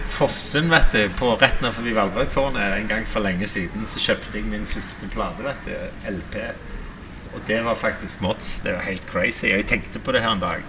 Fossen, 0.09 0.71
vet 0.73 0.93
du, 0.93 1.03
på 1.19 1.35
rett 1.37 1.61
ned 1.63 1.75
forbi 1.77 1.93
Valborgtårnet 1.97 2.79
en 2.79 2.89
gang 2.91 3.07
for 3.09 3.25
lenge 3.25 3.47
siden, 3.51 3.85
så 3.91 4.01
kjøpte 4.01 4.39
jeg 4.41 4.49
min 4.49 4.67
første 4.69 5.09
plate, 5.13 5.45
vet 5.45 5.69
du. 5.69 5.75
LP. 6.15 6.39
Og 7.35 7.43
det 7.47 7.59
var 7.65 7.77
faktisk 7.77 8.23
Mods. 8.25 8.61
Det 8.65 8.73
var 8.75 8.87
helt 8.89 9.05
crazy. 9.11 9.51
Jeg 9.51 9.67
tenkte 9.69 10.01
på 10.01 10.15
det 10.17 10.25
her 10.25 10.33
en 10.33 10.43
dag. 10.43 10.65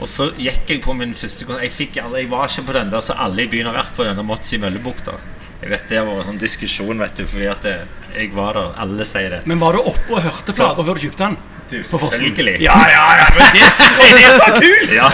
Og 0.00 0.08
så 0.08 0.30
gikk 0.36 0.70
jeg 0.72 0.82
på 0.84 0.94
min 0.96 1.14
første 1.14 1.46
konsert. 1.46 1.80
Jeg, 1.80 1.94
jeg 1.96 2.30
var 2.30 2.48
ikke 2.48 2.66
på 2.66 2.76
den 2.76 2.90
der 2.92 3.04
så 3.04 3.16
alle 3.18 3.44
i 3.44 3.52
byen 3.52 3.70
har 3.70 3.78
vært 3.78 3.94
på 3.96 4.06
den 4.06 4.18
der 4.18 4.26
Mods 4.26 4.52
i 4.52 4.60
Møllebukta. 4.60 5.14
Jeg 5.60 5.70
vet 5.74 5.88
Det 5.92 6.02
var 6.06 6.20
en 6.20 6.28
sånn 6.30 6.40
diskusjon, 6.40 7.00
vet 7.04 7.16
du, 7.20 7.26
fordi 7.28 7.48
at 7.52 7.64
det, 7.66 7.76
jeg 8.16 8.32
var 8.34 8.56
der. 8.56 8.74
Alle 8.80 9.06
sier 9.06 9.30
det. 9.36 9.40
Men 9.50 9.60
var 9.62 9.76
du 9.76 9.84
oppe 9.84 10.16
og 10.16 10.22
hørte 10.24 10.54
plata 10.54 10.84
før 10.86 10.98
du 10.98 11.04
kjøpte 11.06 11.26
den? 11.26 11.40
Du, 11.70 11.76
selvfølgelig. 11.86 12.56
Ja, 12.64 12.74
ja, 12.90 13.02
ja, 13.20 13.26
men 13.36 13.52
det, 13.54 13.66
det 14.00 14.22
er 14.26 14.32
så 14.34 14.48
kult! 14.56 14.90
Ja, 14.90 15.10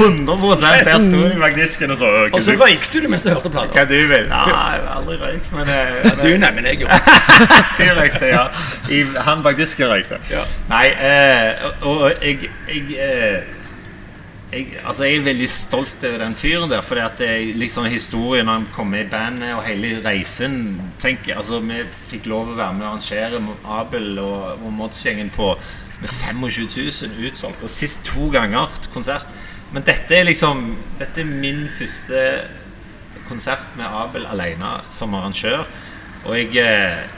100 0.00 0.54
Der 0.62 1.02
sto 1.02 1.18
de 1.28 1.36
bak 1.42 1.58
disken 1.58 1.92
og 1.92 1.98
så 2.00 2.12
Og 2.30 2.38
så 2.46 2.54
røykte 2.56 3.02
du 3.04 3.08
mens 3.12 3.26
du 3.26 3.28
hørte 3.34 3.52
Hva 3.52 3.84
du 3.84 3.92
vil? 4.08 4.24
Ja, 4.24 4.40
jeg 4.48 4.56
har 4.56 4.86
aldri 4.94 5.18
røykt, 5.20 5.52
men 5.52 5.68
jeg, 5.68 6.14
Du, 6.22 6.30
nei, 6.40 6.50
men 6.56 6.70
jeg 6.70 6.80
gjorde 6.80 6.96
Du 7.78 7.84
røykte, 7.98 8.30
ja. 8.32 8.46
I, 8.88 9.02
han 9.28 9.44
bak 9.44 9.60
disken 9.60 9.92
røykte. 9.92 10.22
Ja. 10.32 10.46
Nei, 10.70 10.86
eh, 10.96 11.68
og, 11.82 12.06
og 12.06 12.24
jeg, 12.24 12.48
jeg, 12.72 12.96
eh, 12.96 13.65
jeg 14.52 14.76
Altså, 14.86 15.04
jeg 15.04 15.16
er 15.16 15.24
veldig 15.26 15.48
stolt 15.50 16.04
over 16.04 16.18
den 16.22 16.36
fyren 16.38 16.70
der. 16.70 16.82
For 16.84 16.98
det 17.18 17.26
er 17.26 17.54
liksom 17.58 17.88
historien 17.90 18.48
han 18.48 18.68
kom 18.74 18.92
med 18.92 19.06
i 19.06 19.10
bandet 19.10 19.54
og 19.54 19.64
hele 19.66 20.00
reisen 20.04 20.80
Tenk, 21.02 21.28
altså 21.34 21.60
Vi 21.60 21.82
fikk 22.10 22.28
lov 22.30 22.52
å 22.52 22.58
være 22.58 22.76
med 22.76 22.86
og 22.86 22.92
arrangere 22.92 23.42
Abel 23.64 24.18
og, 24.22 24.62
og 24.62 24.72
Mods-gjengen 24.72 25.32
på 25.34 25.54
med 25.56 26.12
25 26.12 26.68
000 27.16 27.26
utsolgt. 27.30 27.62
Og 27.62 27.72
sist 27.72 28.04
to 28.06 28.30
ganger 28.32 28.70
konsert. 28.94 29.26
Men 29.72 29.82
dette 29.86 30.14
er 30.14 30.28
liksom 30.28 30.76
Dette 31.00 31.20
er 31.20 31.30
min 31.30 31.66
første 31.68 32.22
konsert 33.26 33.66
med 33.76 33.90
Abel 33.90 34.26
alene 34.30 34.76
som 34.94 35.14
arrangør. 35.18 35.66
Og 36.26 36.36
jeg 36.38 36.56
eh, 36.62 37.15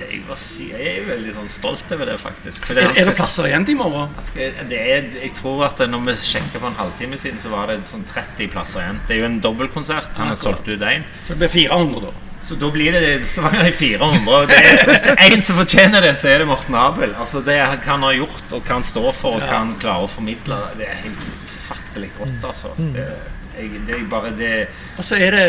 jeg, 0.00 0.20
var, 0.28 0.38
jeg 0.60 0.92
er 0.98 1.06
veldig 1.08 1.34
sånn 1.36 1.48
stolt 1.52 1.92
over 1.96 2.06
det, 2.12 2.16
faktisk. 2.22 2.68
Er, 2.70 2.80
er 2.92 3.08
det 3.10 3.16
plasser 3.18 3.48
igjen 3.50 3.64
til 3.68 3.74
i 3.74 3.78
morgen? 3.80 4.14
skal- 4.22 4.62
det 4.70 4.78
er, 4.94 5.10
jeg 5.24 5.32
tror 5.38 5.64
at 5.68 5.82
når 5.90 6.04
vi 6.06 6.14
sjekket 6.22 6.60
for 6.60 6.68
en 6.70 6.78
halvtime 6.78 7.18
siden, 7.18 7.40
så 7.42 7.52
var 7.52 7.66
det 7.72 7.80
sånn 7.90 8.04
30 8.08 8.48
plasser 8.54 8.84
igjen. 8.84 9.00
Det 9.08 9.16
er 9.16 9.20
jo 9.24 9.28
en 9.32 9.40
dobbeltkonsert. 9.44 10.14
Han 10.20 10.32
har 10.32 10.40
solgt 10.40 10.68
ut 10.68 10.80
én. 10.80 11.04
Så 11.24 11.34
det 11.34 11.42
blir 11.46 11.54
400, 11.68 12.00
da. 12.08 12.14
Så 12.48 12.56
da 12.56 12.68
blir 12.72 12.94
det 12.94 13.26
Stavanger 13.28 13.66
i 13.68 13.72
400. 13.76 14.28
Og 14.32 14.46
det 14.48 14.56
er, 14.56 14.78
hvis 14.88 15.02
det 15.04 15.14
er 15.18 15.34
én 15.34 15.42
som 15.44 15.58
fortjener 15.58 16.00
det, 16.06 16.14
så 16.16 16.30
er 16.30 16.38
det 16.44 16.46
Morten 16.48 16.76
Abel. 16.80 17.10
Altså 17.20 17.42
Det 17.44 17.58
han 17.60 17.80
kan 17.84 18.00
ha 18.06 18.12
gjort, 18.16 18.46
og 18.56 18.62
hva 18.62 18.78
han 18.78 18.86
står 18.86 19.10
for, 19.12 19.36
og 19.36 19.42
hva 19.44 19.58
han 19.58 19.74
klarer 19.82 20.06
å 20.06 20.08
formidle, 20.08 20.56
det 20.78 20.86
er 20.88 21.02
helt 21.02 21.26
ufattelig 21.44 22.08
rått, 22.16 22.38
altså. 22.48 22.70
Det, 22.94 23.04
jeg, 23.58 23.82
det 23.88 23.96
er 23.98 24.04
bare 24.08 24.30
det 24.38 24.52
Og 24.96 25.04
så 25.04 25.18
er 25.18 25.34
det 25.34 25.46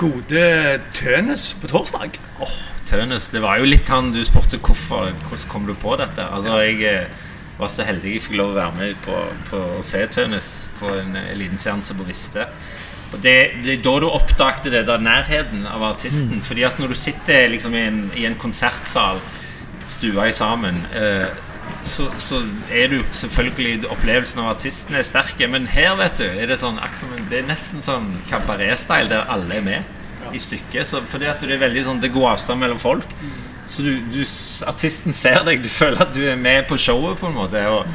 gode 0.00 0.80
Tønes 0.96 1.50
på 1.60 1.68
torsdag. 1.70 2.16
Åh, 2.42 2.56
Tønes. 2.86 3.30
Det 3.34 3.42
var 3.42 3.60
jo 3.60 3.68
litt 3.68 3.88
han 3.90 4.12
du 4.14 4.22
spurte 4.26 4.60
hvorfor 4.62 5.10
Hvordan 5.26 5.48
kom 5.50 5.66
du 5.68 5.74
på 5.78 5.96
dette? 6.00 6.22
Altså, 6.22 6.60
jeg 6.64 6.82
eh, 6.86 7.24
var 7.58 7.72
så 7.72 7.86
heldig 7.88 8.14
jeg 8.14 8.24
fikk 8.26 8.38
lov 8.40 8.52
å 8.54 8.58
være 8.60 8.76
med 8.78 9.00
på, 9.06 9.20
på 9.50 9.62
å 9.78 9.84
se 9.86 10.04
Tønes 10.12 10.52
på 10.80 10.92
en 10.94 11.16
eh, 11.18 11.32
liten 11.38 11.60
seanse 11.60 11.96
på 11.96 12.06
Viste. 12.06 12.46
Og 13.14 13.18
det, 13.22 13.34
det 13.64 13.76
er 13.76 13.82
da 13.84 13.96
du 14.02 14.08
oppdagte 14.10 14.70
det 14.72 14.84
der 14.88 15.02
nærheten 15.02 15.66
av 15.70 15.84
artisten. 15.92 16.40
Fordi 16.44 16.66
at 16.66 16.78
når 16.82 16.94
du 16.94 16.98
sitter 16.98 17.50
liksom 17.52 17.74
i 17.74 17.84
en, 17.86 18.00
i 18.18 18.26
en 18.28 18.38
konsertsal 18.38 19.22
stua 19.86 20.26
i 20.28 20.34
sammen, 20.34 20.82
eh, 20.94 21.28
så, 21.86 22.08
så 22.22 22.40
er 22.70 22.90
du 22.90 23.00
selvfølgelig 23.14 23.88
Opplevelsen 23.90 24.42
av 24.42 24.52
artisten 24.54 24.98
er 24.98 25.06
sterke. 25.06 25.48
Men 25.50 25.68
her, 25.70 25.94
vet 25.98 26.18
du, 26.22 26.26
er 26.26 26.50
det 26.50 26.58
sånn 26.62 26.80
Det 27.30 27.40
er 27.40 27.48
nesten 27.48 27.82
sånn 27.82 28.10
kabaret-style 28.30 29.10
der 29.10 29.30
alle 29.30 29.60
er 29.60 29.66
med 29.66 29.94
i 30.34 30.42
stykket. 30.42 30.86
Så 30.88 31.02
fordi 31.06 31.30
at 31.30 31.42
det 31.42 31.56
er 31.56 31.62
veldig 31.62 31.84
sånn 31.86 32.02
Det 32.02 32.10
er 32.10 32.16
god 32.18 32.32
avstand 32.34 32.62
mellom 32.62 32.80
folk. 32.82 33.06
Så 33.70 33.82
du, 33.82 33.96
du, 34.12 34.22
artisten 34.66 35.14
ser 35.16 35.42
deg, 35.46 35.64
du 35.64 35.70
føler 35.72 36.06
at 36.06 36.14
du 36.14 36.22
er 36.30 36.38
med 36.38 36.68
på 36.70 36.78
showet 36.78 37.18
på 37.20 37.28
en 37.28 37.36
måte. 37.36 37.62
Og 37.68 37.86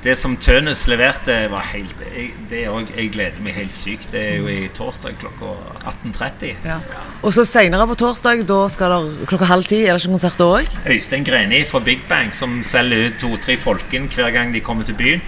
det 0.00 0.14
som 0.16 0.32
Tønes 0.40 0.86
leverte, 0.88 1.34
var 1.52 1.66
helt 1.74 1.98
jeg, 2.06 2.30
det 2.48 2.62
også, 2.70 2.94
Jeg 2.96 3.10
gleder 3.12 3.42
meg 3.44 3.56
helt 3.58 3.74
sykt. 3.76 4.08
Det 4.14 4.20
er 4.20 4.38
jo 4.40 4.48
i 4.48 4.70
torsdag 4.72 5.18
klokka 5.20 5.52
18.30. 5.92 6.54
Ja. 6.64 6.78
Og 7.20 7.34
så 7.36 7.44
senere 7.44 7.84
på 7.90 7.98
torsdag, 8.00 8.46
da 8.48 8.62
skal 8.72 8.96
det 8.96 9.28
klokka 9.28 9.50
halv 9.50 9.68
ti, 9.68 9.82
er 9.84 9.92
det 9.92 10.00
ikke 10.00 10.16
konsert 10.16 10.40
da 10.40 10.48
òg? 10.56 10.72
Øystein 10.88 11.26
Greni 11.28 11.66
fra 11.68 11.82
Big 11.84 12.06
Bang, 12.08 12.32
som 12.34 12.62
selger 12.64 13.10
ut 13.10 13.20
to-tre 13.20 13.58
folken 13.60 14.08
hver 14.08 14.32
gang 14.32 14.54
de 14.56 14.64
kommer 14.64 14.88
til 14.88 14.96
byen. 14.96 15.20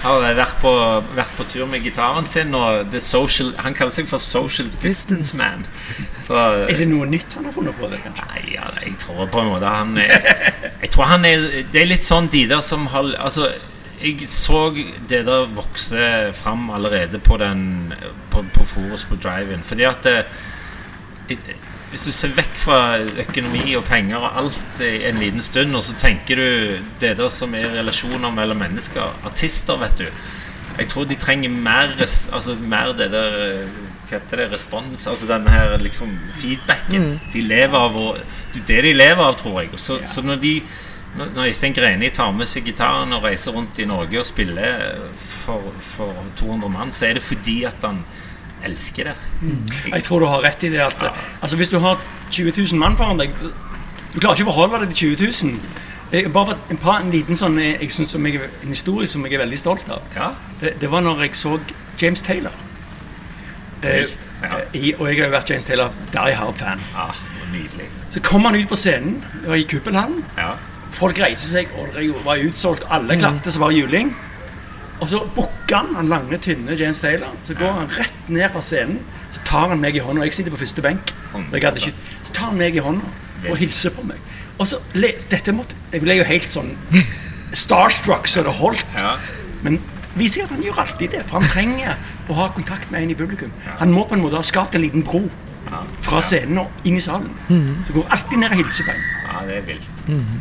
Har 0.00 0.22
vært 0.34 0.54
på, 0.62 0.70
vært 1.16 1.32
på 1.36 1.44
tur 1.52 1.66
med 1.68 1.82
gitaren 1.84 2.24
sin, 2.30 2.54
og 2.56 2.86
the 2.92 3.00
social, 3.04 3.50
han 3.60 3.74
kaller 3.76 3.92
seg 3.92 4.06
for 4.08 4.22
Social 4.24 4.70
Distance 4.80 5.36
Man. 5.36 5.66
Så 6.24 6.38
Er 6.70 6.78
det 6.78 6.86
noe 6.88 7.04
nytt 7.10 7.34
han 7.36 7.44
har 7.44 7.52
funnet 7.52 7.76
på? 7.76 7.88
det 7.92 7.98
kanskje? 8.04 8.24
Nei, 8.30 8.44
ja, 8.54 8.70
jeg 8.80 8.94
tror 9.02 9.26
på 9.28 9.42
en 9.42 9.50
måte 9.52 9.68
han 9.74 9.98
er 10.00 10.24
Jeg 10.80 10.90
tror 10.94 11.04
han 11.10 11.24
er 11.28 11.44
Det 11.72 11.82
er 11.82 11.88
litt 11.90 12.06
sånn 12.06 12.30
de 12.32 12.46
der 12.48 12.62
som 12.64 12.86
har 12.94 13.10
Altså, 13.20 13.50
jeg 14.00 14.24
så 14.32 14.70
det 15.10 15.24
der 15.26 15.50
vokse 15.52 16.32
fram 16.32 16.70
allerede 16.72 17.18
på 17.20 17.36
den 17.42 17.92
På, 18.32 18.40
på 18.54 18.64
Forus 18.64 19.04
på 19.04 19.18
Drive-In. 19.20 19.60
Fordi 19.66 19.84
at 19.84 20.02
det, 20.06 20.16
it- 21.28 21.52
Hvis 21.90 22.04
du 22.06 22.12
ser 22.14 22.30
vekk 22.36 22.52
fra 22.54 22.80
økonomi 23.18 23.72
og 23.74 23.82
penger 23.88 24.22
og 24.22 24.36
alt 24.38 24.82
i 24.86 25.08
en 25.08 25.18
liten 25.18 25.42
stund, 25.42 25.74
og 25.74 25.82
så 25.82 25.96
tenker 25.98 26.38
du 26.38 26.50
det 27.02 27.16
der 27.18 27.32
som 27.34 27.54
er 27.58 27.72
relasjoner 27.80 28.30
mellom 28.30 28.62
mennesker 28.62 29.26
Artister, 29.26 29.80
vet 29.80 29.98
du. 29.98 30.06
Jeg 30.78 30.88
tror 30.88 31.04
de 31.04 31.16
trenger 31.18 31.50
mer, 31.50 31.96
altså 31.98 32.54
mer 32.60 32.92
det 32.96 33.10
der 33.12 33.34
Hva 34.10 34.18
heter 34.18 34.40
det? 34.40 34.46
Respons? 34.52 35.06
Altså 35.06 35.26
den 35.26 35.48
her 35.50 35.76
liksom 35.78 36.14
feedbacken. 36.34 37.20
De 37.32 37.42
lever 37.42 37.78
av 37.78 37.98
å 37.98 38.06
Det 38.54 38.80
de 38.86 38.94
lever 38.94 39.22
av, 39.22 39.36
tror 39.38 39.60
jeg. 39.60 39.74
Så, 39.78 40.00
så 40.06 40.22
når 40.22 40.40
de 40.42 40.54
når 41.18 41.46
Øystein 41.50 41.74
Greni 41.74 42.08
tar 42.14 42.30
med 42.32 42.46
seg 42.46 42.64
gitaren 42.70 43.12
og 43.12 43.24
reiser 43.26 43.54
rundt 43.54 43.78
i 43.82 43.86
Norge 43.88 44.20
og 44.20 44.26
spiller 44.26 45.00
for, 45.18 45.72
for 45.82 46.14
200 46.38 46.70
mann, 46.70 46.92
så 46.94 47.08
er 47.08 47.18
det 47.18 47.22
fordi 47.26 47.64
at 47.66 47.82
han 47.82 48.04
elsker 48.66 49.10
det. 49.10 49.14
Jeg 49.90 50.04
tror 50.06 50.24
du 50.24 50.26
har 50.30 50.44
rett 50.44 50.64
i 50.64 50.70
det 50.72 50.82
at 50.84 51.02
Altså 51.40 51.56
Hvis 51.56 51.68
du 51.72 51.78
har 51.78 52.00
20 52.30 52.52
000 52.56 52.80
mann 52.80 52.96
foran 52.96 53.18
deg 53.18 53.32
Du 53.40 54.20
klarer 54.20 54.36
ikke 54.36 54.48
å 54.48 54.52
forholde 54.52 54.82
deg 54.84 54.94
til 54.94 55.16
20 55.16 55.32
000. 55.46 55.58
Jeg, 56.12 56.32
bare 56.34 56.56
en, 56.70 56.78
par, 56.78 57.00
en 57.00 57.10
liten 57.10 57.38
sånn 57.38 57.58
eh, 57.62 57.76
jeg 57.80 57.92
synes 57.94 58.16
som 58.16 58.26
jeg, 58.26 58.40
En 58.62 58.74
historie 58.74 59.06
som 59.06 59.24
jeg 59.26 59.38
er 59.38 59.44
veldig 59.44 59.58
stolt 59.58 59.88
av. 59.88 60.02
Ja. 60.16 60.32
Det, 60.60 60.74
det 60.82 60.90
var 60.90 61.06
når 61.06 61.26
jeg 61.28 61.38
så 61.38 61.58
James 62.02 62.22
Taylor. 62.22 62.54
Eh, 63.82 64.10
ja. 64.42 64.62
i, 64.74 64.94
og 64.98 65.06
jeg 65.08 65.20
har 65.20 65.28
jo 65.28 65.34
vært 65.38 65.54
James 65.54 65.70
Taylor 65.70 65.94
Die 66.12 66.34
Hard-fan. 66.36 66.82
ja 66.96 67.12
nydelig. 67.52 67.86
Så 68.10 68.20
kom 68.22 68.44
han 68.44 68.54
ut 68.54 68.68
på 68.68 68.76
scenen, 68.76 69.24
det 69.42 69.50
var 69.50 69.60
i 69.60 69.66
Kuppelhallen. 69.68 70.24
Ja. 70.38 70.52
Folk 70.94 71.20
reiste 71.22 71.46
seg, 71.46 71.70
og 71.78 71.94
det 71.94 72.08
var 72.24 72.42
utsolgt. 72.42 72.84
Alle 72.90 73.18
klapte, 73.18 73.52
så 73.52 73.62
var 73.62 73.70
det 73.70 73.82
juling. 73.82 74.10
Og 75.00 75.08
så 75.08 75.22
booker 75.34 75.76
han 75.76 75.94
den 75.96 76.08
lange, 76.12 76.38
tynne 76.44 76.76
James 76.76 77.00
Taylor. 77.00 77.32
Så 77.46 77.54
går 77.56 77.72
han 77.72 77.88
rett 77.98 78.28
ned 78.28 78.50
fra 78.52 78.60
scenen. 78.64 79.00
Så 79.32 79.40
tar 79.46 79.68
han 79.72 79.80
meg 79.80 79.96
i 79.96 80.02
hånda. 80.04 80.24
Jeg 80.26 80.34
sitter 80.34 80.52
på 80.54 80.60
første 80.60 80.82
benk. 80.84 81.12
Jeg 81.52 81.64
hadde 81.64 81.80
ikke, 81.80 81.94
så 82.26 82.32
tar 82.36 82.50
han 82.52 82.58
meg 82.60 82.76
i 82.76 82.82
hånda 82.84 83.06
og 83.50 83.56
hilser 83.56 83.94
på 83.96 84.04
meg. 84.04 84.18
Og 84.60 84.66
så, 84.68 84.76
le, 84.94 85.14
dette 85.30 85.52
måtte, 85.56 85.74
Jeg 85.92 86.02
ble 86.04 86.18
jo 86.20 86.24
helt 86.28 86.52
sånn 86.52 86.74
starstruck 87.56 88.28
så 88.28 88.42
det 88.46 88.52
holdt. 88.60 88.84
Ja. 88.98 89.14
Men 89.64 89.78
viser 90.18 90.44
at 90.44 90.52
han 90.54 90.62
gjør 90.62 90.82
alltid 90.84 91.14
det, 91.14 91.22
for 91.28 91.40
han 91.40 91.48
trenger 91.50 91.96
å 92.30 92.36
ha 92.38 92.48
kontakt 92.54 92.90
med 92.92 93.02
en 93.06 93.14
i 93.14 93.16
publikum. 93.18 93.52
Han 93.80 93.94
må 93.94 94.04
på 94.10 94.14
en 94.18 94.22
måte 94.24 94.36
ha 94.38 94.44
skapt 94.46 94.74
en 94.76 94.84
liten 94.84 95.02
bro 95.06 95.24
fra 96.02 96.20
scenen 96.24 96.58
og 96.64 96.86
inn 96.88 96.96
i 96.98 97.02
salen. 97.04 97.30
Så 97.86 97.94
går 97.94 98.08
alltid 98.10 98.38
ned 98.42 98.52
og 98.54 98.60
hilser 98.62 98.88
på 98.88 98.94
en. 98.96 99.04
Ja, 99.30 99.42
det 99.46 99.56
er 99.60 99.66
vilt. 99.68 99.90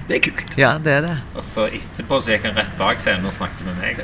Det 0.09 0.15
er 0.17 0.21
kult. 0.25 0.53
Ja, 0.57 0.71
det 0.81 0.93
er 0.97 1.01
det. 1.05 1.15
Og 1.37 1.43
så 1.45 1.67
etterpå 1.69 2.17
så 2.25 2.33
gikk 2.33 2.47
han 2.49 2.55
rett 2.57 2.71
bak 2.79 2.99
scenen 3.03 3.27
og 3.29 3.33
snakket 3.35 3.65
med 3.67 3.77
meg. 3.83 3.99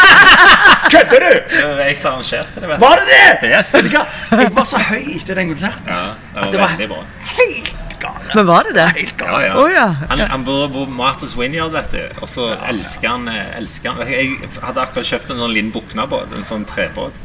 Kødder 0.92 1.20
du?! 1.26 1.34
Jeg 1.84 1.96
som 2.00 2.16
arrangerte 2.16 2.60
det, 2.64 2.68
vet. 2.72 2.80
Var 2.82 2.98
det 3.00 3.06
det?! 3.12 3.52
Yes. 3.52 3.70
Jeg 3.74 4.50
var 4.56 4.66
så 4.66 4.80
høy 4.90 5.04
etter 5.14 5.38
den 5.38 5.52
konserten. 5.54 5.86
Ja, 5.86 6.00
det 6.34 6.42
var 6.42 6.50
Det 6.50 6.60
var- 6.60 6.74
veldig 6.74 6.88
bra. 6.90 7.04
Helt 7.36 7.76
gale. 8.00 8.30
Men 8.34 8.46
var 8.48 8.62
det 8.66 8.74
det? 8.74 8.86
Helt 8.96 9.20
Ja, 9.20 9.26
gale. 9.30 9.44
ja. 9.46 9.54
Oh, 9.62 9.70
ja. 9.72 9.86
Han, 10.10 10.20
han 10.32 10.44
bor 10.44 10.68
på 10.72 10.86
Martha's 10.88 11.36
Vineyard, 11.38 11.70
vet 11.76 11.90
du. 11.92 12.00
Og 12.24 12.28
så 12.32 12.48
elsker 12.70 13.08
han, 13.12 13.28
elsker 13.28 13.92
han 13.92 14.08
Jeg 14.08 14.38
hadde 14.62 14.80
akkurat 14.86 15.06
kjøpt 15.10 15.30
en 15.34 15.42
sånn 15.44 15.52
Linn 15.54 15.70
Bukna-båt, 15.74 16.32
en 16.36 16.44
sånn 16.48 16.64
trebåt. 16.66 17.18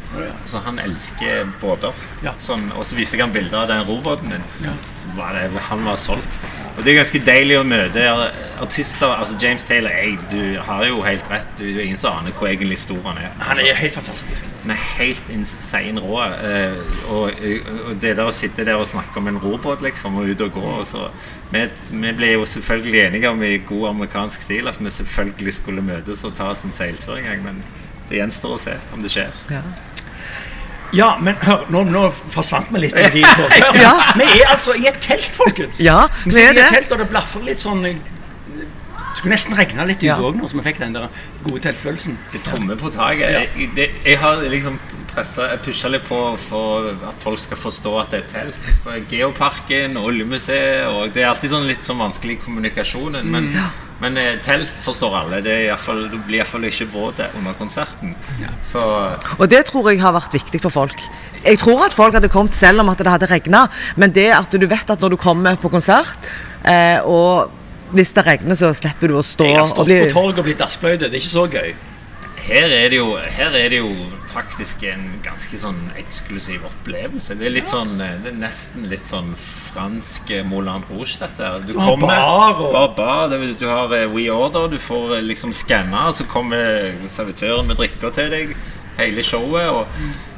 Så 0.51 0.61
han 0.65 0.77
elsker 0.83 1.47
båter. 1.61 1.95
Ja. 2.23 2.35
Sånn, 2.39 2.69
og 2.75 2.85
så 2.85 2.95
viste 2.99 3.17
jeg 3.17 3.23
ham 3.25 3.33
bilder 3.35 3.63
av 3.63 3.67
den 3.71 3.85
robåten 3.87 4.29
min. 4.35 4.43
Ja. 4.67 4.75
Så 5.01 5.15
var 5.17 5.33
det, 5.35 5.47
han 5.69 5.85
var 5.87 5.95
solgt. 5.99 6.44
Og 6.75 6.83
det 6.83 6.91
er 6.91 6.97
ganske 6.97 7.19
deilig 7.23 7.55
å 7.55 7.63
møte 7.63 8.01
artister. 8.59 9.13
Altså 9.15 9.37
James 9.39 9.63
Taylor, 9.63 9.93
jeg, 9.95 10.17
du 10.31 10.57
har 10.67 10.83
jo 10.89 10.99
helt 11.05 11.29
rett. 11.31 11.47
Du 11.59 11.63
er 11.63 11.85
ingen 11.85 11.99
som 11.99 12.17
aner 12.19 12.35
hvor 12.35 12.49
egentlig 12.49 12.77
stor 12.81 12.99
han 13.05 13.21
er. 13.21 13.29
Han 13.47 13.61
er 13.63 13.79
helt 13.79 13.95
fantastisk. 13.95 14.49
Han 14.65 14.73
er 14.75 14.81
helt 14.97 15.31
insane 15.31 16.03
rå. 16.03 16.19
eh, 16.25 16.75
og, 17.07 17.39
og 17.87 17.95
det 18.01 18.17
der 18.17 18.27
å 18.27 18.35
sitte 18.35 18.67
der 18.67 18.81
og 18.81 18.89
snakke 18.91 19.21
om 19.21 19.31
en 19.31 19.39
robåt 19.39 19.85
liksom, 19.85 20.19
og 20.19 20.27
ut 20.27 20.45
og 20.49 20.51
gå 20.57 20.67
og 20.75 20.83
så, 20.89 21.07
vi, 21.53 21.63
vi 21.93 22.13
ble 22.17 22.33
jo 22.33 22.45
selvfølgelig 22.49 23.01
enige 23.05 23.31
om 23.31 23.43
i 23.43 23.55
god 23.63 23.89
amerikansk 23.93 24.43
stil 24.43 24.67
at 24.67 24.81
vi 24.81 24.91
selvfølgelig 24.91 25.53
skulle 25.61 25.85
møtes 25.85 26.27
og 26.27 26.35
ta 26.35 26.51
oss 26.51 26.67
en 26.67 26.75
seiltur 26.75 27.15
en 27.15 27.29
gang. 27.29 27.43
Men 27.45 27.63
det 28.09 28.19
gjenstår 28.19 28.57
å 28.57 28.63
se 28.67 28.75
om 28.93 29.05
det 29.05 29.15
skjer. 29.15 29.31
Ja. 29.53 29.63
Ja, 30.93 31.17
men 31.19 31.35
hør, 31.41 31.65
nå, 31.73 31.83
nå 31.89 32.03
forsvant 32.33 32.69
vi 32.71 32.79
litt. 32.85 32.95
i. 32.99 33.23
Ja. 33.81 33.93
Vi 34.15 34.27
er 34.41 34.51
altså 34.53 34.75
i 34.77 34.85
et 34.87 34.99
telt, 35.01 35.31
folkens. 35.35 35.79
Ja, 35.83 36.05
vi 36.23 36.29
vi 36.29 36.35
sitter 36.37 36.49
er 36.49 36.53
i 36.53 36.59
et 36.59 36.63
det. 36.63 36.73
telt, 36.77 36.91
og 36.91 36.99
det 37.03 37.09
blaffer 37.09 37.41
litt 37.43 37.59
sånn 37.59 37.81
Det 37.85 37.95
skulle 39.19 39.33
nesten 39.35 39.55
regne 39.57 39.85
litt 39.87 39.97
ute 40.03 40.05
Ja. 40.09 40.17
nå, 40.19 40.47
så 40.51 40.57
vi 40.59 40.63
fikk 40.65 40.79
den 40.83 40.93
der 40.93 41.07
gode 41.45 41.61
teltfølelsen. 41.63 42.17
Det 42.33 42.43
trommer 42.43 42.75
på 42.79 42.91
taket. 42.91 43.31
Ja. 43.31 43.43
Jeg, 43.55 43.69
det, 43.75 43.89
jeg 44.05 44.19
har 44.19 44.41
liksom 44.51 44.77
presta, 45.13 45.49
jeg 45.53 45.61
pusha 45.63 45.87
litt 45.93 46.03
på 46.07 46.19
for 46.49 46.89
at 47.07 47.23
folk 47.23 47.39
skal 47.39 47.57
forstå 47.57 47.93
at 48.01 48.11
det 48.11 48.19
er 48.25 48.31
telt. 48.33 48.55
For 48.83 48.99
Geoparken, 49.11 49.95
Oljemuseet 49.97 50.87
og 50.91 51.13
Det 51.15 51.23
er 51.23 51.29
alltid 51.31 51.53
sånn 51.55 51.67
litt 51.69 51.87
sånn 51.87 52.01
vanskelig 52.03 52.35
i 52.35 52.41
kommunikasjonen. 52.43 53.31
Men, 53.31 53.47
men 54.03 54.17
eh, 54.19 54.35
telt 54.43 54.71
forstår 54.83 55.13
alle. 55.21 55.41
Det 55.45 55.53
er 55.53 55.61
i 55.65 55.69
hvert 55.69 55.83
fall, 55.85 56.01
du 56.11 56.17
blir 56.27 56.41
iallfall 56.41 56.67
ikke 56.67 56.87
våt 56.91 57.21
under 57.37 57.55
konserten. 57.59 58.15
Så 58.65 58.81
Og 59.37 59.45
det 59.51 59.65
tror 59.69 59.91
jeg 59.91 60.01
har 60.03 60.15
vært 60.15 60.35
viktig 60.35 60.61
for 60.65 60.73
folk. 60.73 61.05
Jeg 61.45 61.59
tror 61.61 61.85
at 61.85 61.95
folk 61.95 62.17
hadde 62.17 62.31
kommet 62.33 62.57
selv 62.57 62.83
om 62.83 62.91
at 62.91 62.99
det 62.99 63.11
hadde 63.13 63.29
regna, 63.31 63.67
men 63.95 64.11
det 64.15 64.31
at 64.35 64.51
du 64.51 64.67
vet 64.67 64.89
at 64.89 65.01
når 65.01 65.15
du 65.15 65.19
kommer 65.21 65.55
på 65.55 65.71
konsert, 65.71 66.29
eh, 66.65 66.99
og 67.05 67.51
hvis 67.95 68.11
det 68.17 68.25
regner, 68.25 68.57
så 68.57 68.73
slipper 68.75 69.11
du 69.11 69.19
å 69.19 69.23
stå 69.23 69.45
Jeg 69.45 69.59
har 69.61 69.67
stått 69.69 69.87
bli 69.87 69.99
på 70.07 70.15
torget 70.15 70.39
og 70.41 70.47
blitt 70.49 70.59
dassbløyte. 70.59 71.07
Det 71.07 71.15
er 71.15 71.21
ikke 71.21 71.31
så 71.31 71.45
gøy. 71.47 71.75
Her 72.45 72.67
er, 72.69 72.89
det 72.93 72.97
jo, 72.99 73.15
her 73.37 73.55
er 73.57 73.69
det 73.73 73.79
jo 73.79 73.89
faktisk 74.29 74.83
en 74.89 75.05
ganske 75.25 75.57
sånn 75.57 75.79
eksklusiv 75.97 76.65
opplevelse. 76.67 77.35
Det 77.39 77.47
er 77.47 77.53
litt 77.55 77.71
sånn 77.71 77.95
eh, 78.03 78.17
Det 78.21 78.33
er 78.33 78.37
nesten 78.41 78.85
litt 78.91 79.07
sånn 79.07 79.31
fransk 79.39 80.29
eh, 80.35 80.43
Moulin 80.45 80.85
Rouge, 80.89 81.17
dette 81.21 81.41
her. 81.41 81.59
Du 81.65 81.73
har 81.79 81.97
bar 82.01 82.61
og- 82.61 82.95
bar. 82.97 83.33
Du 83.59 83.65
har 83.69 83.93
eh, 83.97 84.05
We 84.13 84.27
Order, 84.29 84.67
du 84.69 84.77
får 84.77 85.17
liksom 85.25 85.53
skanna, 85.53 86.11
så 86.13 86.27
kommer 86.29 86.93
servitøren 87.09 87.67
med 87.67 87.77
drikker 87.81 88.13
til 88.13 88.29
deg. 88.33 88.55
Hele 88.99 89.23
showet. 89.27 89.69
Og 89.75 89.87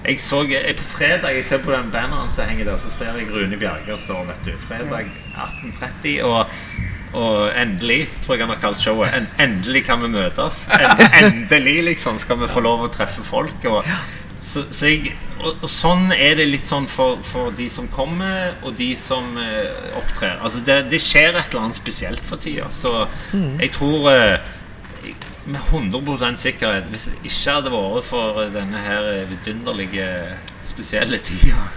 jeg 0.07 0.19
så 0.23 0.39
jeg, 0.49 0.77
På 0.79 0.83
fredag 0.97 1.35
jeg 1.35 1.45
ser 1.45 1.59
på 1.65 1.71
den 1.75 1.91
banneren 1.93 2.31
som 2.33 2.47
henger 2.49 2.71
der, 2.71 2.77
så 2.81 2.89
ser 2.89 3.17
jeg 3.19 3.29
Rune 3.29 3.57
Bjerger 3.59 3.99
står, 4.01 4.23
vet 4.31 4.45
du. 4.47 4.53
Fredag 4.57 5.11
18.30. 5.35 6.23
og 6.23 6.47
og 7.17 7.49
endelig, 7.57 8.05
tror 8.23 8.35
jeg 8.35 8.45
han 8.45 8.53
har 8.53 8.61
kalt 8.61 8.81
showet, 8.81 9.13
en, 9.17 9.27
endelig 9.41 9.83
kan 9.87 10.03
vi 10.03 10.11
møtes. 10.13 10.65
En, 10.77 11.03
endelig 11.23 11.79
liksom 11.91 12.19
skal 12.21 12.39
vi 12.43 12.49
få 12.51 12.63
lov 12.65 12.85
å 12.85 12.91
treffe 12.93 13.25
folk. 13.25 13.65
Og, 13.71 13.87
så, 14.41 14.67
så 14.69 14.91
jeg, 14.91 15.15
og, 15.41 15.63
og 15.65 15.71
sånn 15.71 16.11
er 16.13 16.37
det 16.39 16.47
litt 16.49 16.69
sånn 16.69 16.85
for, 16.91 17.21
for 17.25 17.55
de 17.57 17.69
som 17.73 17.89
kommer, 17.93 18.53
og 18.61 18.77
de 18.77 18.91
som 18.99 19.33
eh, 19.41 19.89
opptrer. 19.97 20.37
Altså 20.37 20.61
det, 20.65 20.83
det 20.91 21.01
skjer 21.03 21.33
et 21.33 21.49
eller 21.49 21.67
annet 21.67 21.79
spesielt 21.79 22.23
for 22.25 22.41
tida. 22.41 22.69
Så 22.75 22.93
jeg 23.33 23.73
tror 23.75 24.11
eh, 24.13 24.53
med 25.47 25.61
100 25.71 26.35
sikkerhet 26.41 26.89
Hvis 26.91 27.05
det 27.07 27.13
ikke 27.23 27.53
hadde 27.55 27.71
vært 27.71 28.03
for 28.03 28.39
denne 28.51 28.81
her 28.83 29.05
vidunderlige 29.29 30.07
spesielle 30.69 31.19
tida, 31.23 31.67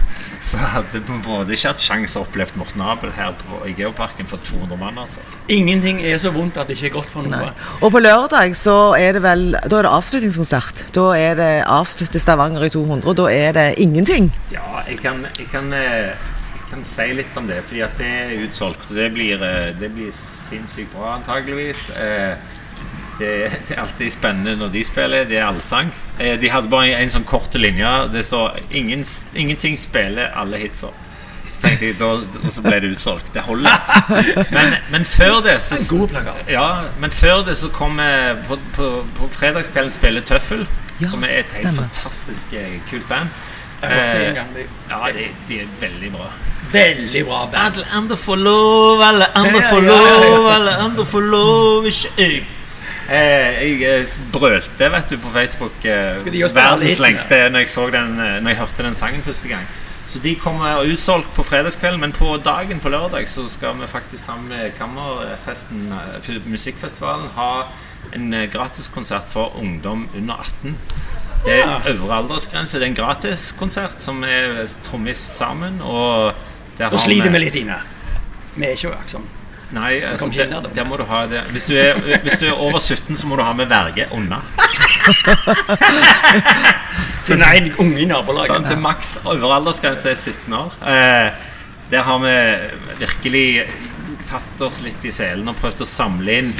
så 0.41 0.57
hadde 0.73 1.01
vi 1.05 1.17
både 1.25 1.53
ikke 1.55 1.71
hatt 1.71 1.83
sjanse 1.83 2.17
å 2.17 2.25
oppleve 2.25 2.57
Morten 2.59 2.81
Abel 2.81 3.13
her 3.13 3.33
på, 3.37 3.61
i 3.69 3.75
Geoparken 3.77 4.29
for 4.29 4.41
200 4.41 4.79
mann. 4.79 4.97
altså 4.97 5.21
Ingenting 5.51 6.01
er 6.01 6.17
så 6.21 6.31
vondt 6.33 6.57
at 6.57 6.69
det 6.69 6.77
ikke 6.79 6.89
er 6.89 6.95
godt 6.97 7.13
for 7.13 7.27
noe. 7.27 7.51
Nei. 7.51 7.69
Og 7.81 7.93
på 7.93 8.01
lørdag 8.01 8.55
så 8.57 8.77
er 8.97 9.17
det 9.17 9.23
vel 9.25 9.51
Da 9.53 9.79
er 9.79 9.87
det 9.87 9.93
avslutningskonsert. 9.93 10.85
Da 10.95 11.05
er 11.17 11.37
det 11.39 11.51
avslutte 11.69 12.21
Stavanger 12.21 12.65
i 12.67 12.71
200, 12.73 13.07
og 13.07 13.17
da 13.21 13.27
er 13.31 13.57
det 13.57 13.67
ingenting. 13.83 14.31
Ja, 14.53 14.81
jeg 14.87 14.99
kan, 15.03 15.25
jeg 15.37 15.47
kan, 15.51 15.71
eh, 15.73 16.11
jeg 16.57 16.65
kan 16.71 16.83
si 16.87 17.11
litt 17.13 17.37
om 17.37 17.47
det, 17.47 17.61
fordi 17.67 17.85
at 17.85 17.97
det 18.01 18.09
er 18.23 18.47
utsolgt. 18.47 18.89
og 18.89 18.95
Det 18.95 19.11
blir, 19.13 19.43
eh, 19.43 19.73
det 19.77 19.93
blir 19.93 20.11
sinnssykt 20.49 20.91
bra, 20.95 21.15
antageligvis. 21.19 21.89
Eh, 21.95 22.35
Det, 23.21 23.31
det 23.67 23.75
er 23.77 23.81
alltid 23.83 24.11
spennende 24.15 24.55
når 24.57 24.71
de 24.73 24.81
spiller. 24.87 25.27
Det 25.29 25.37
er 25.37 25.45
allsang. 25.45 25.91
Eh, 26.19 26.33
De 26.41 26.49
hadde 26.49 26.69
bare 26.71 26.97
en 26.97 27.13
sånn 27.13 27.25
kort 27.29 27.53
linje. 27.61 27.91
Det 28.13 28.25
står 28.25 28.59
ingen, 28.71 29.05
'Ingenting 29.35 29.77
spiller 29.79 30.33
alle 30.35 30.57
hitser'. 30.57 30.93
Så 31.51 31.67
tenkte 31.67 31.85
jeg, 31.85 31.97
da, 31.99 32.05
og 32.45 32.51
så 32.51 32.61
ble 32.65 32.79
det 32.81 32.89
utsolgt. 32.95 33.27
Det 33.35 33.41
holder. 33.45 33.71
Men, 34.51 34.73
men 34.91 35.05
før 35.05 35.41
det 35.45 35.59
så 35.61 35.77
plakat. 36.09 36.49
ja, 36.49 36.81
men 36.99 37.11
før 37.13 37.43
det 37.45 37.57
så 37.57 37.69
kom 37.69 37.99
jeg 38.01 38.37
på, 38.47 38.57
på, 38.73 38.87
på 39.19 39.27
fredagskvelden 39.35 39.91
spille 39.93 40.21
Tøffel, 40.25 40.65
Ja, 41.01 41.07
som 41.09 41.23
er 41.23 41.27
et 41.43 41.51
helt 41.53 41.75
fantastisk 41.77 42.53
eh, 42.57 42.79
kult 42.89 43.05
band. 43.09 43.29
Eh, 43.83 44.33
Ja, 44.89 44.97
de, 45.13 45.27
de 45.47 45.59
er 45.61 45.67
veldig 45.81 46.11
bra. 46.15 46.31
Veldig 46.71 47.23
bra 47.25 47.45
band. 47.51 47.77
Alle 47.77 47.85
andre 48.01 48.17
får 48.17 48.35
lov, 48.41 49.01
alle 49.01 49.27
andre 49.35 49.61
får 49.69 49.81
lov, 49.91 50.49
alle 50.55 50.75
andre 50.87 51.05
får 51.05 51.21
lov, 51.35 51.85
ikke 51.85 52.11
jeg. 52.17 52.43
Eh, 53.11 53.57
jeg 53.59 53.81
eh, 53.83 54.11
brølte 54.31 54.87
vet 54.93 55.09
du, 55.11 55.17
på 55.19 55.31
Facebook 55.33 55.83
eh, 55.83 56.21
verdens 56.55 56.99
lengste 57.03 57.39
når 57.51 57.65
jeg, 57.65 57.91
den, 57.91 58.13
når 58.15 58.53
jeg 58.53 58.59
hørte 58.61 58.85
den 58.85 58.95
sangen 58.95 59.23
første 59.25 59.49
gang. 59.51 59.65
Så 60.07 60.19
de 60.23 60.31
kommer 60.35 60.79
utsolgt 60.87 61.27
på 61.35 61.43
fredagskvelden, 61.43 61.99
men 61.99 62.11
på 62.15 62.37
dagen 62.43 62.79
på 62.79 62.91
lørdag 62.91 63.27
så 63.31 63.45
skal 63.51 63.75
vi 63.79 63.87
faktisk 63.87 64.25
sammen 64.25 64.49
med 64.51 64.71
Kammerfesten, 64.77 65.91
musikkfestivalen, 66.45 67.29
ha 67.35 67.51
en 68.15 68.35
gratiskonsert 68.51 69.31
for 69.31 69.55
ungdom 69.59 70.09
under 70.15 70.35
18. 70.63 70.77
Det 71.45 71.59
er 71.59 71.87
øvre 71.93 72.15
aldersgrense. 72.15 72.79
Det 72.79 72.85
er 72.85 72.91
en 72.91 72.99
gratiskonsert 72.99 74.03
som 74.03 74.23
er 74.23 74.67
trommis 74.83 75.17
sammen. 75.17 75.79
Og 75.81 76.33
har 76.79 76.97
sliter 76.99 77.31
vi 77.31 77.45
litt 77.45 77.61
inne. 77.63 77.79
Vi 78.55 78.67
er 78.67 78.75
ikke 78.75 78.95
aksom. 78.99 79.27
Nei, 79.71 80.01
altså, 80.03 80.27
det, 80.27 80.49
det 80.51 80.71
der, 80.75 80.83
må 80.83 80.97
du 80.99 81.05
ha 81.07 81.21
det. 81.31 81.45
Hvis 81.55 81.65
du, 81.69 81.75
er, 81.79 81.99
hvis 82.23 82.37
du 82.41 82.45
er 82.49 82.57
over 82.59 82.79
17, 82.79 83.17
så 83.17 83.27
må 83.27 83.37
du 83.39 83.43
ha 83.47 83.53
med 83.55 83.71
verge 83.71 84.07
unna. 84.11 84.41
Så 87.21 87.37
nei, 87.37 87.71
unge 87.79 88.01
i 88.01 88.07
nabolaget. 88.09 88.51
Sånn, 88.51 88.67
til 88.67 88.81
maks 88.81 89.13
øvre 89.29 89.55
aldersgrense 89.59 90.11
er 90.11 90.17
17 90.17 90.55
år. 90.57 90.75
Eh, 90.89 91.29
der 91.91 92.05
har 92.07 92.21
vi 92.23 92.35
virkelig 92.99 93.47
tatt 94.29 94.63
oss 94.65 94.81
litt 94.85 95.03
i 95.05 95.11
selen 95.13 95.49
og 95.51 95.59
prøvd 95.59 95.83
å 95.83 95.87
samle 95.89 96.37
inn 96.39 96.51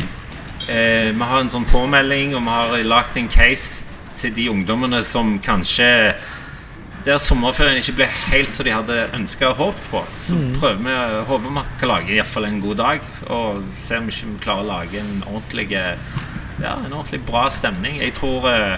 eh, 0.67 1.10
Vi 1.15 1.28
har 1.30 1.39
en 1.39 1.52
sånn 1.54 1.67
påmelding, 1.71 2.36
og 2.36 2.43
vi 2.45 2.56
har 2.56 2.86
lagd 2.88 3.17
en 3.19 3.30
case 3.32 3.88
til 4.19 4.34
de 4.36 4.50
ungdommene 4.52 5.02
som 5.08 5.38
kanskje 5.41 5.88
der 7.06 7.18
sommerferien 7.22 7.82
ikke 7.82 7.98
ble 8.02 8.08
helt 8.32 8.52
som 8.52 8.66
de 8.68 8.74
hadde 8.74 8.98
ønska 9.18 9.52
og 9.52 9.60
håpet 9.62 9.90
på. 9.92 10.02
Så 10.22 10.38
prøver 10.60 10.82
vi, 10.86 10.96
håper 11.30 11.56
vi 11.56 11.64
kan 11.80 11.92
lage 11.92 12.14
i 12.14 12.20
hvert 12.20 12.34
fall 12.34 12.48
en 12.48 12.62
god 12.62 12.76
dag, 12.82 13.08
og 13.28 13.64
se 13.78 13.98
om 13.98 14.10
vi 14.10 14.16
ikke 14.16 14.44
klarer 14.46 14.66
å 14.66 14.70
lage 14.72 15.02
en 15.02 15.24
ordentlig 15.26 15.70
ja, 16.62 16.78
en 16.86 16.94
ordentlig 16.94 17.22
bra 17.26 17.50
stemning. 17.50 18.00
Jeg 18.02 18.14
tror 18.14 18.48
eh, 18.50 18.78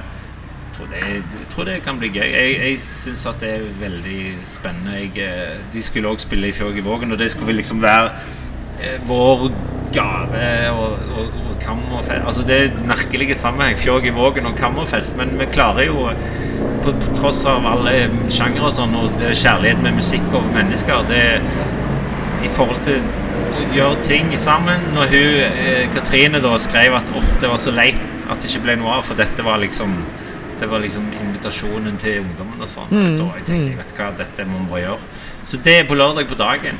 jeg 0.73 0.77
tror, 0.77 0.87
det, 0.89 1.01
jeg 1.13 1.47
tror 1.51 1.63
det 1.63 1.81
kan 1.85 1.99
bli 2.01 2.07
gøy. 2.09 2.23
Jeg, 2.25 2.53
jeg 2.63 2.77
syns 2.81 3.25
at 3.29 3.43
det 3.43 3.49
er 3.59 3.65
veldig 3.77 4.21
spennende. 4.49 4.95
Jeg, 5.03 5.11
eh, 5.21 5.59
de 5.73 5.83
skulle 5.85 6.09
også 6.09 6.27
spille 6.27 6.49
i 6.49 6.55
Fjord 6.55 6.79
i 6.79 6.85
Vågen, 6.85 7.11
og 7.11 7.19
det 7.19 7.31
skulle 7.31 7.53
liksom 7.53 7.81
være 7.81 8.09
eh, 8.81 8.97
vår 9.07 9.51
gave 9.93 10.43
og, 10.73 10.99
og, 11.17 11.33
og 11.43 11.57
kammerfest 11.63 12.27
Altså 12.27 12.45
det 12.47 12.57
er 12.59 12.79
merkelige 12.87 13.35
sammenheng, 13.39 13.77
Fjåg 13.79 14.07
i 14.09 14.13
Vågen 14.15 14.49
og 14.49 14.57
kammerfest, 14.59 15.17
men 15.19 15.35
vi 15.39 15.47
klarer 15.53 15.87
jo 15.87 16.07
på, 16.83 16.91
på 16.91 17.15
tross 17.17 17.43
av 17.49 17.65
alle 17.69 18.07
sjangere 18.33 18.69
og 18.69 18.75
sånn, 18.75 18.95
og 18.99 19.13
det 19.21 19.35
kjærlighet 19.39 19.83
med 19.83 19.99
musikk 19.99 20.33
og 20.35 20.49
mennesker 20.55 21.05
det, 21.09 21.25
I 22.43 22.49
forhold 22.51 22.81
til 22.87 22.99
å 22.99 23.67
gjøre 23.71 24.01
ting 24.03 24.33
sammen 24.39 24.81
Når 24.95 25.13
hun, 25.13 25.37
eh, 25.45 25.85
Katrine 25.93 26.41
da 26.43 26.57
skrev 26.59 26.97
at 26.99 27.13
åh, 27.15 27.29
det 27.39 27.51
var 27.51 27.61
så 27.61 27.71
leit 27.75 28.01
at 28.23 28.39
det 28.39 28.51
ikke 28.51 28.65
ble 28.65 28.77
noe 28.79 28.97
av, 28.97 29.07
for 29.07 29.19
dette 29.19 29.43
var 29.45 29.59
liksom 29.61 29.95
det 30.59 30.69
var 30.71 30.79
liksom 30.79 31.09
invitasjonen 31.19 31.97
til 31.99 32.21
ungdommen 32.21 32.61
og 32.61 32.69
sånn. 32.71 32.91
Da 33.19 33.25
jeg 33.39 33.45
tenkte 33.49 33.71
jeg, 33.71 33.77
vet 33.81 33.89
du 33.89 33.97
hva, 33.97 34.09
dette 34.15 34.45
må 34.47 34.61
vi 34.69 34.83
gjøre. 34.83 35.07
Så 35.49 35.57
det 35.65 35.73
er 35.79 35.87
på 35.89 35.97
lørdag 35.99 36.29
på 36.29 36.37
dagen. 36.39 36.77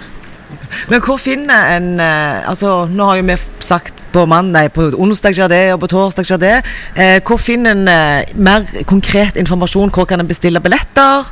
Men 0.91 1.03
hvor 1.05 1.17
finner 1.21 1.75
en 1.77 1.99
eh, 1.99 2.49
Altså, 2.49 2.85
nå 2.89 3.09
har 3.09 3.19
jo 3.19 3.27
vi 3.27 3.37
sagt 3.63 3.93
på 4.13 4.25
mandag, 4.29 4.71
på 4.75 4.91
onsdag 5.01 5.33
skjer 5.33 5.49
det, 5.49 5.63
og 5.73 5.79
på 5.81 5.89
torsdag 5.89 6.27
skjer 6.29 6.41
det. 6.41 6.55
Eh, 6.95 7.19
hvor 7.25 7.39
finner 7.41 7.73
en 7.73 7.87
eh, 7.89 8.33
mer 8.35 8.67
konkret 8.85 9.39
informasjon? 9.41 9.89
Hvor 9.93 10.05
kan 10.05 10.21
en 10.21 10.29
bestille 10.29 10.61
billetter? 10.61 11.29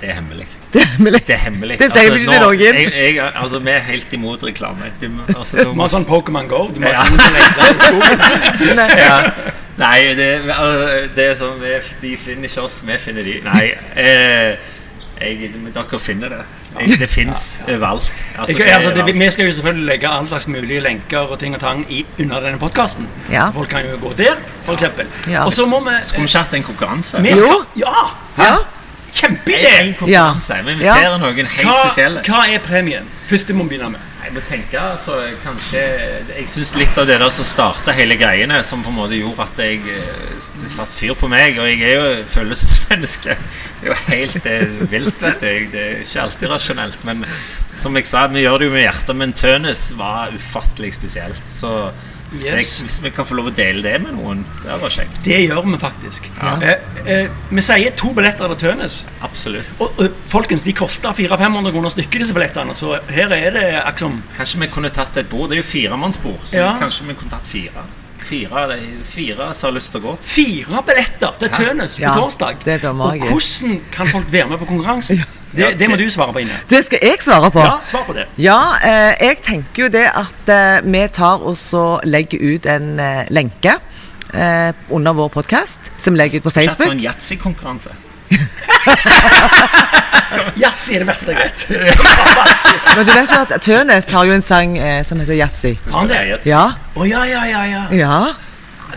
Det 0.00 0.10
er 0.10 0.20
hemmelig. 0.20 0.46
Det 0.72 0.80
er 0.80 0.86
hemmelig. 0.94 1.20
Det 1.26 1.34
er 1.34 1.38
hemmelig. 1.38 1.78
Det 1.78 1.88
sier 1.92 2.12
vi 2.14 2.20
ikke 2.22 2.32
til 2.32 2.40
noen. 2.40 2.60
Jeg, 2.62 2.92
jeg, 3.16 3.32
altså, 3.36 3.58
vi 3.60 3.70
er 3.74 3.82
helt 3.90 4.12
imot 4.16 4.44
reklame. 4.46 4.88
Du, 5.00 5.08
altså, 5.36 5.66
du 5.66 5.74
må 5.76 5.84
ha 5.84 5.92
sånn 5.92 6.06
Pokémon 6.08 6.48
Go. 6.48 6.62
Du 6.72 6.80
må 6.80 6.88
Ja. 6.88 7.02
sånn 7.04 7.20
som 7.20 7.36
leter 7.36 7.66
i 7.66 7.74
skogen. 7.90 8.80
ja. 9.04 9.18
Nei, 9.82 9.98
det, 10.16 10.28
altså, 10.54 11.02
det 11.16 11.26
er 11.26 11.36
sånn 11.40 11.60
vi, 11.60 11.74
De 12.00 12.14
finner 12.20 12.48
ikke 12.48 12.64
oss, 12.64 12.78
vi 12.88 12.98
finner 13.04 13.28
de. 13.28 13.36
Nei, 13.44 13.66
eh, 14.00 14.72
jeg, 15.20 15.52
men 15.58 15.74
dere 15.76 16.00
finner 16.00 16.38
det. 16.38 16.42
Det 16.98 17.08
fins 17.08 17.60
overalt. 17.68 18.12
Altså, 18.38 18.58
Jeg, 18.58 18.66
det 18.66 18.72
altså, 18.74 18.90
det, 19.06 19.14
vi 19.14 19.30
skal 19.30 19.46
jo 19.46 19.52
selvfølgelig 19.52 19.86
legge 19.86 20.08
all 20.08 20.26
slags 20.26 20.48
mulige 20.48 20.80
lenker 20.80 21.18
og 21.18 21.38
ting 21.38 21.54
og 21.54 21.60
tang 21.60 21.86
i, 21.92 22.06
under 22.20 22.40
denne 22.40 22.58
podkasten. 22.58 23.08
Ja. 23.30 23.50
Folk 23.54 23.68
kan 23.68 23.84
jo 23.90 23.98
gå 24.08 24.12
der, 24.18 24.38
f.eks. 24.66 24.84
Ja. 25.28 25.44
Og 25.44 25.52
så 25.52 25.66
må 25.66 25.80
vi 25.80 25.90
Skulle 26.02 26.22
vi 26.22 26.28
ikke 26.28 26.38
hatt 26.38 26.54
en 26.54 26.62
konkurranse? 26.62 27.22
vi 27.22 27.36
skal, 27.36 27.66
Ja! 27.76 28.06
Ja. 28.38 28.54
Kjempeidé! 29.12 29.72
En. 29.80 29.94
Vi 30.00 30.14
inviterer 30.72 31.18
noen 31.20 31.46
helt 31.46 31.68
Hva, 31.68 31.82
spesielle. 31.84 32.22
hva 32.24 32.46
er 32.48 32.62
premien? 32.64 33.08
Første 33.28 33.52
må 33.54 33.66
vi 33.68 33.74
begynne 33.76 33.90
med. 33.90 34.11
Jeg 34.22 34.34
må 34.36 34.42
tenke, 34.46 34.78
altså, 34.78 35.16
kanskje 35.42 35.80
Jeg 36.36 36.44
syns 36.50 36.76
litt 36.78 36.98
av 37.00 37.08
det 37.08 37.16
der 37.18 37.32
som 37.34 37.46
starta 37.46 37.94
hele 37.96 38.14
greiene, 38.20 38.60
som 38.64 38.84
på 38.84 38.92
en 38.92 38.98
måte 39.00 39.18
gjorde 39.18 39.48
at 39.48 39.62
jeg 39.64 39.80
satte 40.38 40.62
det 40.62 40.70
satt 40.70 40.94
fyr 40.94 41.16
på 41.18 41.30
meg. 41.32 41.58
Og 41.58 41.66
jeg 41.66 41.82
er 41.88 41.96
jo 41.98 42.22
følelsesmenneske. 42.30 43.36
Det 43.80 43.88
er 43.88 43.90
jo 43.90 43.98
helt 44.06 44.48
eh, 44.52 44.78
vilt, 44.92 45.18
vet 45.18 45.42
du. 45.42 45.66
Det 45.74 45.82
er 45.82 46.00
ikke 46.04 46.22
alltid 46.26 46.54
rasjonelt. 46.54 47.04
Men 47.08 47.26
som 47.78 47.98
jeg 47.98 48.06
sa, 48.06 48.28
vi 48.30 48.44
gjør 48.44 48.62
det 48.62 48.70
jo 48.70 48.76
med 48.76 48.86
hjertet. 48.86 49.18
Men 49.18 49.34
Tønes 49.36 49.84
var 49.98 50.34
ufattelig 50.36 50.94
spesielt. 51.00 51.42
Så 51.50 51.74
Yes. 52.40 52.80
hvis 52.80 52.98
vi 53.02 53.10
kan 53.10 53.26
få 53.28 53.34
lov 53.36 53.50
å 53.50 53.54
dele 53.54 53.82
det 53.84 53.98
med 54.02 54.14
noen, 54.16 54.44
det 54.62 54.70
hadde 54.70 54.82
vært 54.86 54.96
kjekt. 54.96 55.18
Det 55.24 55.40
gjør 55.46 55.66
vi 55.66 55.78
faktisk. 55.82 56.28
Ja. 56.40 56.54
Eh, 56.62 57.00
eh, 57.04 57.30
vi 57.50 57.64
sier 57.64 57.90
to 57.98 58.12
billetter 58.16 58.48
til 58.54 58.56
Tønes. 58.68 59.04
Absolutt. 59.20 59.68
Og, 59.78 59.98
og 60.00 60.20
folkens, 60.30 60.62
de 60.64 60.72
koster 60.72 61.12
400-500 61.12 61.74
kroner 61.74 61.92
stykket, 61.92 62.24
disse 62.24 62.36
billettene. 62.36 62.74
Så 62.78 62.94
her 63.12 63.34
er 63.36 63.50
det 63.56 63.66
liksom 63.86 64.22
Kanskje 64.36 64.60
vi 64.64 64.70
kunne 64.72 64.90
tatt 64.94 65.16
et 65.20 65.28
bord. 65.28 65.50
Det 65.50 65.58
er 65.58 65.62
jo 65.62 65.68
firemannsbord. 65.72 66.40
Så 66.50 66.56
Ja. 66.56 66.72
kanskje 66.80 67.06
vi 67.10 67.14
kunne 67.14 67.30
tatt 67.30 67.46
fire. 67.46 67.84
Fire, 68.22 68.78
fire 69.04 69.52
som 69.54 69.66
har 69.68 69.74
lyst 69.76 69.90
til 69.92 70.00
å 70.00 70.04
gå. 70.04 70.18
fire 70.22 70.82
billetter 70.86 71.38
til 71.38 71.48
Tønes 71.48 71.98
Ja, 71.98 72.14
på 72.14 72.20
torsdag. 72.20 72.64
det 72.64 72.80
blir 72.80 72.90
og 72.90 73.18
hvordan 73.28 73.80
kan 73.92 74.06
folk 74.06 74.32
være 74.32 74.48
med 74.48 74.58
på 74.58 74.66
konkurransen? 74.66 75.24
Det, 75.52 75.78
det 75.78 75.88
må 75.90 75.96
du 76.00 76.10
svare 76.10 76.32
på, 76.32 76.38
Ine. 76.44 76.56
Det 76.70 76.84
skal 76.86 76.98
jeg 77.02 77.16
svare 77.20 77.50
på. 77.52 77.60
Ja, 77.60 77.80
svar 77.84 78.04
på 78.06 78.12
det. 78.16 78.24
Ja, 78.40 78.60
eh, 78.80 79.12
jeg 79.20 79.36
tenker 79.44 79.82
jo 79.84 79.88
det 79.92 80.06
at 80.08 80.48
eh, 80.52 80.80
vi 80.84 81.08
tar 81.12 81.44
og 81.44 81.56
så 81.60 82.00
legger 82.08 82.38
ut 82.40 82.66
en 82.72 83.00
eh, 83.00 83.26
lenke 83.30 83.76
eh, 84.32 84.72
under 84.90 85.12
vår 85.12 85.28
podkast, 85.36 85.92
som 86.00 86.14
legger 86.16 86.36
ut 86.40 86.44
på 86.48 86.54
Facebook. 86.56 86.88
Chatter 86.88 86.96
en 86.96 87.04
yatzy-konkurranse. 87.04 87.92
Yatzy 90.56 90.94
er 90.96 91.02
det 91.02 91.08
verste 91.08 91.34
jeg 91.34 91.42
vet. 91.42 91.64
Men 92.96 93.06
du 93.06 93.12
vet 93.12 93.28
jo 93.28 93.40
at 93.42 93.52
Tønes 93.62 94.08
har 94.12 94.24
jo 94.28 94.32
en 94.36 94.44
sang 94.44 94.78
eh, 94.78 95.04
som 95.04 95.20
heter 95.20 95.36
Yatzy. 95.36 95.74
Han 95.92 96.08
det? 96.08 96.22
Ja. 96.48 96.64
Å 96.96 97.06
ja, 97.08 97.24
ja, 97.28 97.42
ja. 97.50 97.62
ja. 97.68 97.82
Ja. 97.96 98.16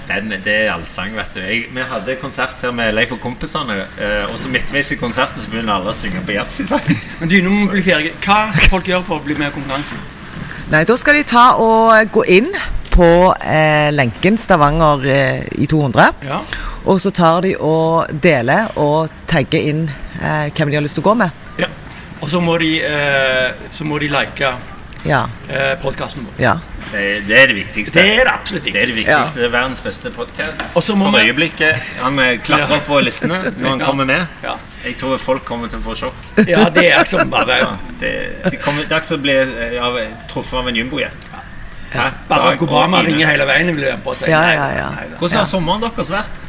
Den, 0.07 0.29
det 0.45 0.53
er 0.67 0.71
allsang, 0.75 1.15
vet 1.17 1.31
du. 1.33 1.39
Jeg, 1.41 1.63
vi 1.73 1.81
hadde 1.89 2.15
konsert 2.21 2.61
her 2.61 2.71
med 2.75 2.91
Leif 2.93 3.11
og 3.15 3.19
kompisene, 3.23 3.79
eh, 3.97 4.25
og 4.29 4.37
så 4.39 4.51
midtveis 4.53 4.91
i 4.93 4.97
konserten 5.01 5.41
så 5.41 5.49
begynner 5.49 5.79
alle 5.79 5.89
å 5.89 5.97
synge 5.97 6.21
på 6.27 6.35
yatzy-sang. 6.35 6.85
Men 7.19 7.31
du, 7.31 7.39
nå 7.41 7.49
må 7.49 7.63
vi 7.65 7.79
bli 7.79 7.85
ferdige. 7.87 8.13
Hva 8.25 8.51
skal 8.53 8.69
folk 8.75 8.91
gjøre 8.91 9.03
for 9.07 9.17
å 9.21 9.25
bli 9.25 9.37
med 9.39 9.49
i 9.49 9.55
konkurransen? 9.55 9.97
Nei, 10.71 10.83
da 10.89 10.95
skal 10.97 11.17
de 11.19 11.23
ta 11.29 11.45
og 11.61 12.11
gå 12.13 12.23
inn 12.37 12.51
på 12.95 13.07
eh, 13.43 13.89
lenken 13.91 14.37
Stavanger 14.39 15.03
eh, 15.11 15.41
i 15.61 15.65
200. 15.67 16.05
Ja. 16.29 16.39
Og 16.85 17.01
så 17.03 17.11
tar 17.11 17.41
de 17.43 17.55
og 17.57 18.13
deler 18.23 18.69
og 18.79 19.09
tagger 19.27 19.65
inn 19.73 19.83
eh, 19.89 20.47
hvem 20.53 20.69
de 20.71 20.77
har 20.79 20.85
lyst 20.85 20.95
til 20.99 21.03
å 21.05 21.09
gå 21.09 21.17
med. 21.25 21.41
ja. 21.59 21.71
Og 22.23 22.29
så 22.31 22.39
må 22.41 22.55
de, 22.57 22.69
eh, 22.87 23.51
så 23.75 23.83
må 23.85 23.97
de 24.01 24.07
like 24.09 24.53
Ja. 25.05 25.25
eh, 25.51 25.73
podkasten 25.83 26.23
vår. 26.25 26.39
ja. 26.41 26.53
Det, 26.91 27.03
det 27.27 27.37
er 27.41 27.49
det 27.49 27.55
viktigste. 27.57 27.99
Det 27.99 28.13
er 28.13 28.27
det 28.27 28.33
absolutt 28.33 28.65
viktigste. 28.65 28.77
Det 28.77 28.83
er 28.83 28.91
det 28.91 28.97
viktigste. 28.99 29.39
Det 29.39 29.47
er 29.47 29.53
verdens 29.55 29.81
beste 29.83 30.11
podkast. 30.15 30.63
Og 30.75 30.83
så 30.83 30.95
må 30.95 31.09
For 31.11 31.19
øyeblikket. 31.19 31.89
Han 32.03 32.19
eh, 32.23 32.37
klatrer 32.45 32.77
opp 32.77 32.87
på 32.89 32.99
listene 33.03 33.41
når 33.57 33.69
han 33.69 33.83
kommer 33.83 34.09
med. 34.09 34.25
ja. 34.45 34.55
Jeg 34.85 34.99
tror 35.01 35.17
folk 35.17 35.41
kommer 35.47 35.69
til 35.71 35.79
å 35.81 35.81
få 35.81 35.95
sjokk. 35.97 36.17
ja, 36.45 36.67
det 36.69 36.83
er 36.91 36.99
liksom 37.01 37.31
bare 37.33 37.55
Ja, 37.57 37.71
det, 37.99 38.11
det, 38.51 38.59
kommer, 38.61 38.85
det 38.85 38.93
er 38.93 39.01
ikke 39.01 39.09
som 39.09 39.17
å 39.17 39.25
bli 39.25 39.37
eh, 39.41 40.01
truffet 40.29 40.59
av 40.61 40.69
en 40.69 40.77
jumbojet. 40.77 41.29
Hæ? 41.95 42.09
Barack 42.29 42.61
Obama 42.61 43.01
ringer 43.05 43.31
hele 43.31 43.47
veien. 43.49 43.71
Vil 43.73 43.87
jeg 43.87 44.01
på 44.05 44.13
å 44.13 44.17
si. 44.19 44.29
Ja, 44.29 44.43
ja, 44.53 44.67
ja. 44.77 44.89
Hvordan 45.17 45.41
har 45.41 45.49
sommeren 45.49 45.87
deres 45.87 46.11
vært? 46.13 46.43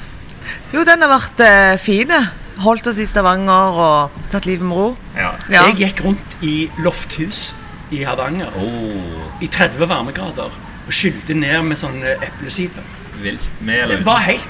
Jo, 0.74 0.84
den 0.84 1.04
har 1.06 1.14
vært 1.16 1.44
eh, 1.46 1.76
fin. 1.80 2.12
Holdt 2.60 2.88
oss 2.92 3.00
i 3.00 3.06
Stavanger 3.08 3.80
og 3.86 4.20
tatt 4.32 4.48
livet 4.48 4.68
med 4.68 4.80
ro. 4.84 4.88
Ja. 5.16 5.32
Ja. 5.48 5.66
Jeg 5.70 5.80
gikk 5.86 6.04
rundt 6.06 6.36
i 6.44 6.56
lofthus 6.84 7.50
i 7.94 8.02
Hardanger 8.04 8.50
Oh, 8.58 9.42
i 9.42 9.46
30 9.46 9.86
varmegrader 9.88 10.54
og 10.86 10.92
skylte 10.94 11.34
ned 11.34 11.62
med 11.68 11.78
sånn 11.78 12.00
eplesider. 12.22 12.82
vilt. 13.22 13.50
Med 13.60 13.88
Det 13.88 14.04
var 14.06 14.18
helt 14.26 14.48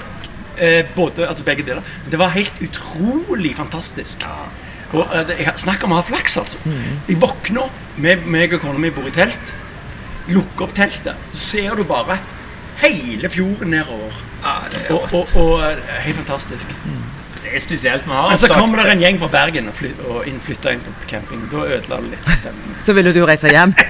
eh, 0.57 0.85
både, 0.95 1.27
altså 1.27 1.43
begge 1.43 1.63
deler. 1.63 1.81
Men 2.03 2.11
det 2.11 2.19
var 2.19 2.33
helt 2.33 2.53
utrolig 2.61 3.55
fantastisk. 3.55 4.25
Og 4.93 5.07
eh, 5.13 5.53
snakk 5.55 5.83
om 5.83 5.93
å 5.95 6.01
ha 6.01 6.05
flaks, 6.07 6.37
altså. 6.37 6.57
Jeg 7.07 7.19
våkner 7.21 7.61
opp, 7.67 7.77
med 7.97 8.25
meg 8.27 8.53
og 8.53 8.61
kona 8.61 8.79
mi 8.79 8.89
bor 8.93 9.07
i 9.07 9.13
telt. 9.15 9.53
Lukker 10.27 10.67
opp 10.67 10.73
teltet, 10.75 11.15
så 11.31 11.37
ser 11.37 11.75
du 11.79 11.83
bare 11.87 12.19
hele 12.81 13.29
fjorden 13.31 13.71
nedover. 13.73 14.13
Ja, 14.43 14.57
det 14.71 14.83
er 14.85 14.93
Og, 14.93 15.13
og, 15.13 15.31
og 15.39 15.63
eh, 15.65 16.01
helt 16.05 16.19
fantastisk. 16.21 16.75
Det 17.47 17.55
er 17.55 17.63
spesielt. 17.63 18.05
Vi 18.05 18.11
har 18.11 18.29
Men 18.29 18.37
så 18.37 18.47
kommer 18.51 18.83
det 18.83 18.91
en 18.91 19.01
gjeng 19.05 19.19
fra 19.21 19.27
Bergen 19.31 19.69
og, 19.71 19.75
fly, 19.75 19.91
og 20.09 20.27
inn, 20.27 20.39
flytter 20.43 20.75
inn 20.75 20.83
på 20.83 20.93
camping. 21.09 21.45
Da 21.51 21.63
ødela 21.65 22.01
det 22.03 22.11
litt 22.15 22.31
stemningen. 22.41 22.79
Så 22.85 22.95
ville 22.97 23.13
du 23.15 23.23
reise 23.25 23.53
hjem. 23.53 23.75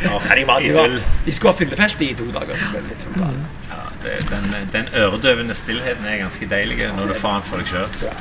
Ja, 0.00 0.16
de, 0.16 0.44
var, 0.48 0.60
de, 0.64 0.70
var, 0.72 0.94
de 1.26 1.32
skulle 1.32 1.52
ha 1.52 1.58
fyllefest 1.58 2.00
i 2.00 2.14
to 2.16 2.24
dager. 2.32 2.56
Det 2.56 2.68
ble 2.72 2.80
litt 2.86 3.02
sånn 3.04 3.18
galt. 3.20 3.58
Ja, 3.68 3.80
det, 4.00 4.14
den, 4.30 4.54
den 4.72 4.86
øredøvende 4.96 5.52
stillheten 5.52 6.06
er 6.08 6.22
ganske 6.22 6.48
deilig 6.48 6.78
når 6.96 7.10
du 7.10 7.18
får 7.20 7.34
den 7.34 7.44
for 7.50 7.60
deg 7.60 7.68
sjøl. 7.68 8.14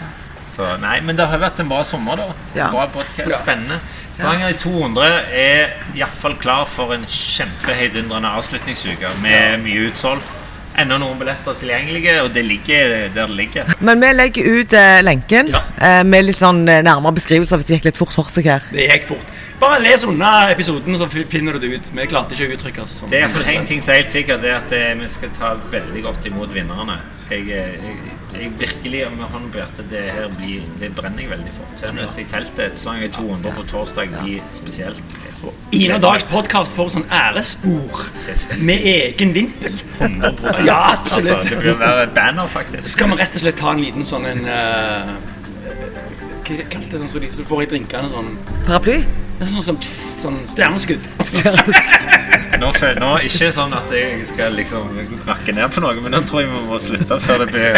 Så 0.52 0.74
nei, 0.84 0.98
men 1.08 1.16
det 1.16 1.30
har 1.32 1.40
vært 1.40 1.62
en 1.64 1.72
bra 1.72 1.80
sommer, 1.88 2.20
da. 2.20 2.26
Ja. 2.58 2.68
Bra 2.74 2.90
podcast, 2.92 3.38
Spennende. 3.38 3.80
Stavanger 4.12 4.52
i 4.52 4.58
200 4.60 5.06
er 5.40 5.78
iallfall 5.96 6.36
klar 6.42 6.66
for 6.68 6.92
en 6.98 7.06
kjempeheidundrende 7.08 8.34
avslutningsuke 8.42 9.14
med 9.24 9.64
mye 9.64 9.88
utsolgt. 9.88 10.36
Enda 10.80 10.98
noen 11.02 11.18
billetter 11.20 11.58
tilgjengelige, 11.60 12.14
og 12.24 12.30
det 12.36 12.44
ligger 12.48 12.94
der 13.16 13.28
det 13.28 13.36
ligger. 13.36 13.74
Men 13.84 14.00
vi 14.04 14.12
legger 14.16 14.50
ut 14.60 14.74
eh, 14.80 15.02
lenken 15.04 15.50
Ja. 15.52 15.62
eh, 15.82 16.04
med 16.08 16.26
litt 16.30 16.40
sånn 16.40 16.62
eh, 16.70 16.82
nærmere 16.86 17.18
beskrivelser 17.18 17.60
hvis 17.60 17.68
det 17.68 17.78
gikk 17.80 17.90
litt 17.90 18.00
fort 18.00 18.14
for 18.16 18.30
seg 18.32 18.48
her. 18.48 18.64
Det 18.72 18.88
gikk 18.88 19.10
fort. 19.10 19.34
Bare 19.60 19.82
les 19.84 20.06
unna 20.08 20.50
episoden, 20.54 20.96
så 20.98 21.08
finner 21.12 21.58
du 21.58 21.60
det 21.60 21.74
ut. 21.76 21.90
Vi 21.92 22.06
klarte 22.08 22.32
ikke 22.38 22.48
å 22.48 22.56
uttrykke 22.56 22.86
oss. 22.86 23.02
Det 23.12 23.20
er 23.26 23.28
for 23.34 23.44
én 23.44 23.66
ting 23.68 23.82
som 23.84 23.92
er 23.94 24.04
helt 24.04 24.14
sikkert, 24.14 24.42
det 24.46 24.54
er 24.54 24.62
at 24.62 24.72
eh, 24.72 24.94
vi 25.02 25.08
skal 25.12 25.34
ta 25.36 25.54
veldig 25.74 26.04
godt 26.06 26.30
imot 26.32 26.54
vinnerne. 26.56 27.00
Jeg, 27.30 27.50
eh, 27.52 27.76
jeg, 27.76 27.98
jeg 28.38 28.52
virkelig 28.60 29.02
med 29.16 29.26
hånden 29.26 29.50
på 29.54 29.60
hjertet, 29.62 29.88
det 29.92 30.04
her 30.14 30.28
blir 30.36 30.66
Det 30.80 30.90
brenner 30.96 31.24
jeg 31.24 31.32
veldig 31.32 31.54
for. 31.58 31.72
Tønnes 31.82 32.18
i 32.22 32.26
teltet, 32.30 32.78
Stavanger 32.80 33.08
i 33.08 33.12
200 33.16 33.56
på 33.58 33.66
torsdag 33.72 34.14
blir 34.20 34.44
spesielt. 34.54 35.18
Ine 35.72 35.98
Dags 36.04 36.26
podkast 36.30 36.76
får 36.76 36.94
sånn 36.98 37.08
ærespor 37.16 38.06
med 38.60 38.86
egen 38.94 39.34
vimpel. 39.36 39.76
100%. 40.00 40.64
Ja, 40.68 40.80
absolutt. 40.98 41.36
Altså, 41.40 41.56
det 41.56 41.62
bør 41.64 41.82
være 41.82 42.08
banner, 42.16 42.48
faktisk. 42.52 42.90
Skal 42.96 43.14
vi 43.14 43.20
rett 43.22 43.38
og 43.40 43.46
slett 43.46 43.60
ta 43.62 43.74
en 43.74 43.84
liten 43.84 44.08
sånn 44.08 44.28
en 44.30 44.46
eh, 44.52 45.14
Hva 46.50 46.66
kalte 46.74 46.90
det 46.96 47.00
sånn 47.04 47.12
som 47.14 47.22
de 47.22 47.30
som 47.34 47.46
får 47.46 47.62
i 47.64 47.68
drinkene 47.74 48.10
sånn 48.10 48.30
Paraply? 48.66 49.00
Sånn, 49.40 49.64
sånn, 49.64 49.78
pss, 49.80 50.00
sånn 50.24 50.40
stjerneskudd. 50.50 51.06
Nå, 52.60 52.72
føl- 52.76 52.98
nå 53.00 53.12
Ikke 53.24 53.52
sånn 53.56 53.72
at 53.78 53.92
jeg 53.96 54.26
skal 54.34 54.58
liksom 54.58 54.90
nakke 55.30 55.54
ned 55.56 55.72
på 55.72 55.84
noe, 55.86 55.94
men 56.04 56.12
nå 56.18 56.20
tror 56.28 56.42
jeg 56.44 56.50
vi 56.52 56.64
må 56.68 56.80
slutte 56.82 57.20
før 57.24 57.46
det 57.46 57.48
blir 57.54 57.78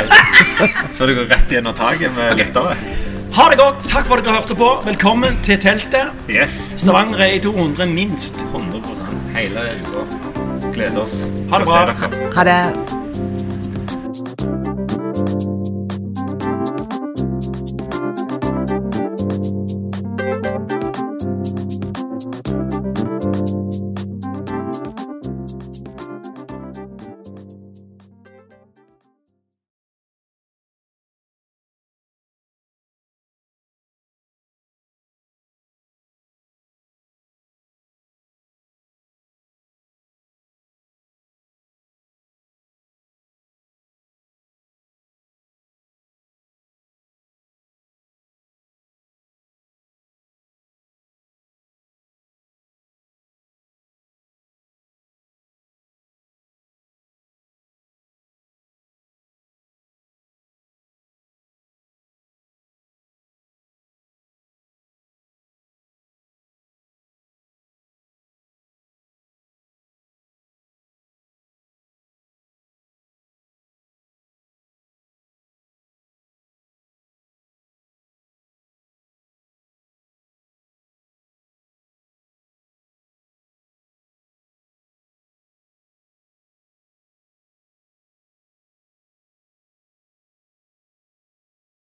Før 0.97 1.12
det 1.12 1.17
går 1.19 1.29
rett 1.36 1.53
gjennom 1.53 1.75
taket 1.77 2.15
med 2.17 2.39
lyttere. 2.41 2.73
Ha 3.38 3.45
det 3.51 3.60
godt. 3.62 3.86
Takk 3.91 4.07
for 4.10 4.19
at 4.19 4.25
dere 4.25 4.39
hørte 4.39 4.57
på. 4.60 4.69
Velkommen 4.88 5.38
til 5.45 5.60
teltet. 5.62 6.10
Yes. 6.31 6.55
Stavanger 6.81 7.21
er 7.27 7.38
i 7.38 7.43
200 7.43 7.88
minst. 7.93 8.41
100% 8.49 9.29
Hele 9.38 9.67
uka. 9.86 10.03
Gleder 10.73 11.03
oss. 11.05 11.21
Ha 11.53 11.62
det 11.62 11.69
bra. 11.69 11.86
Ha 12.39 12.47
det. 12.49 12.60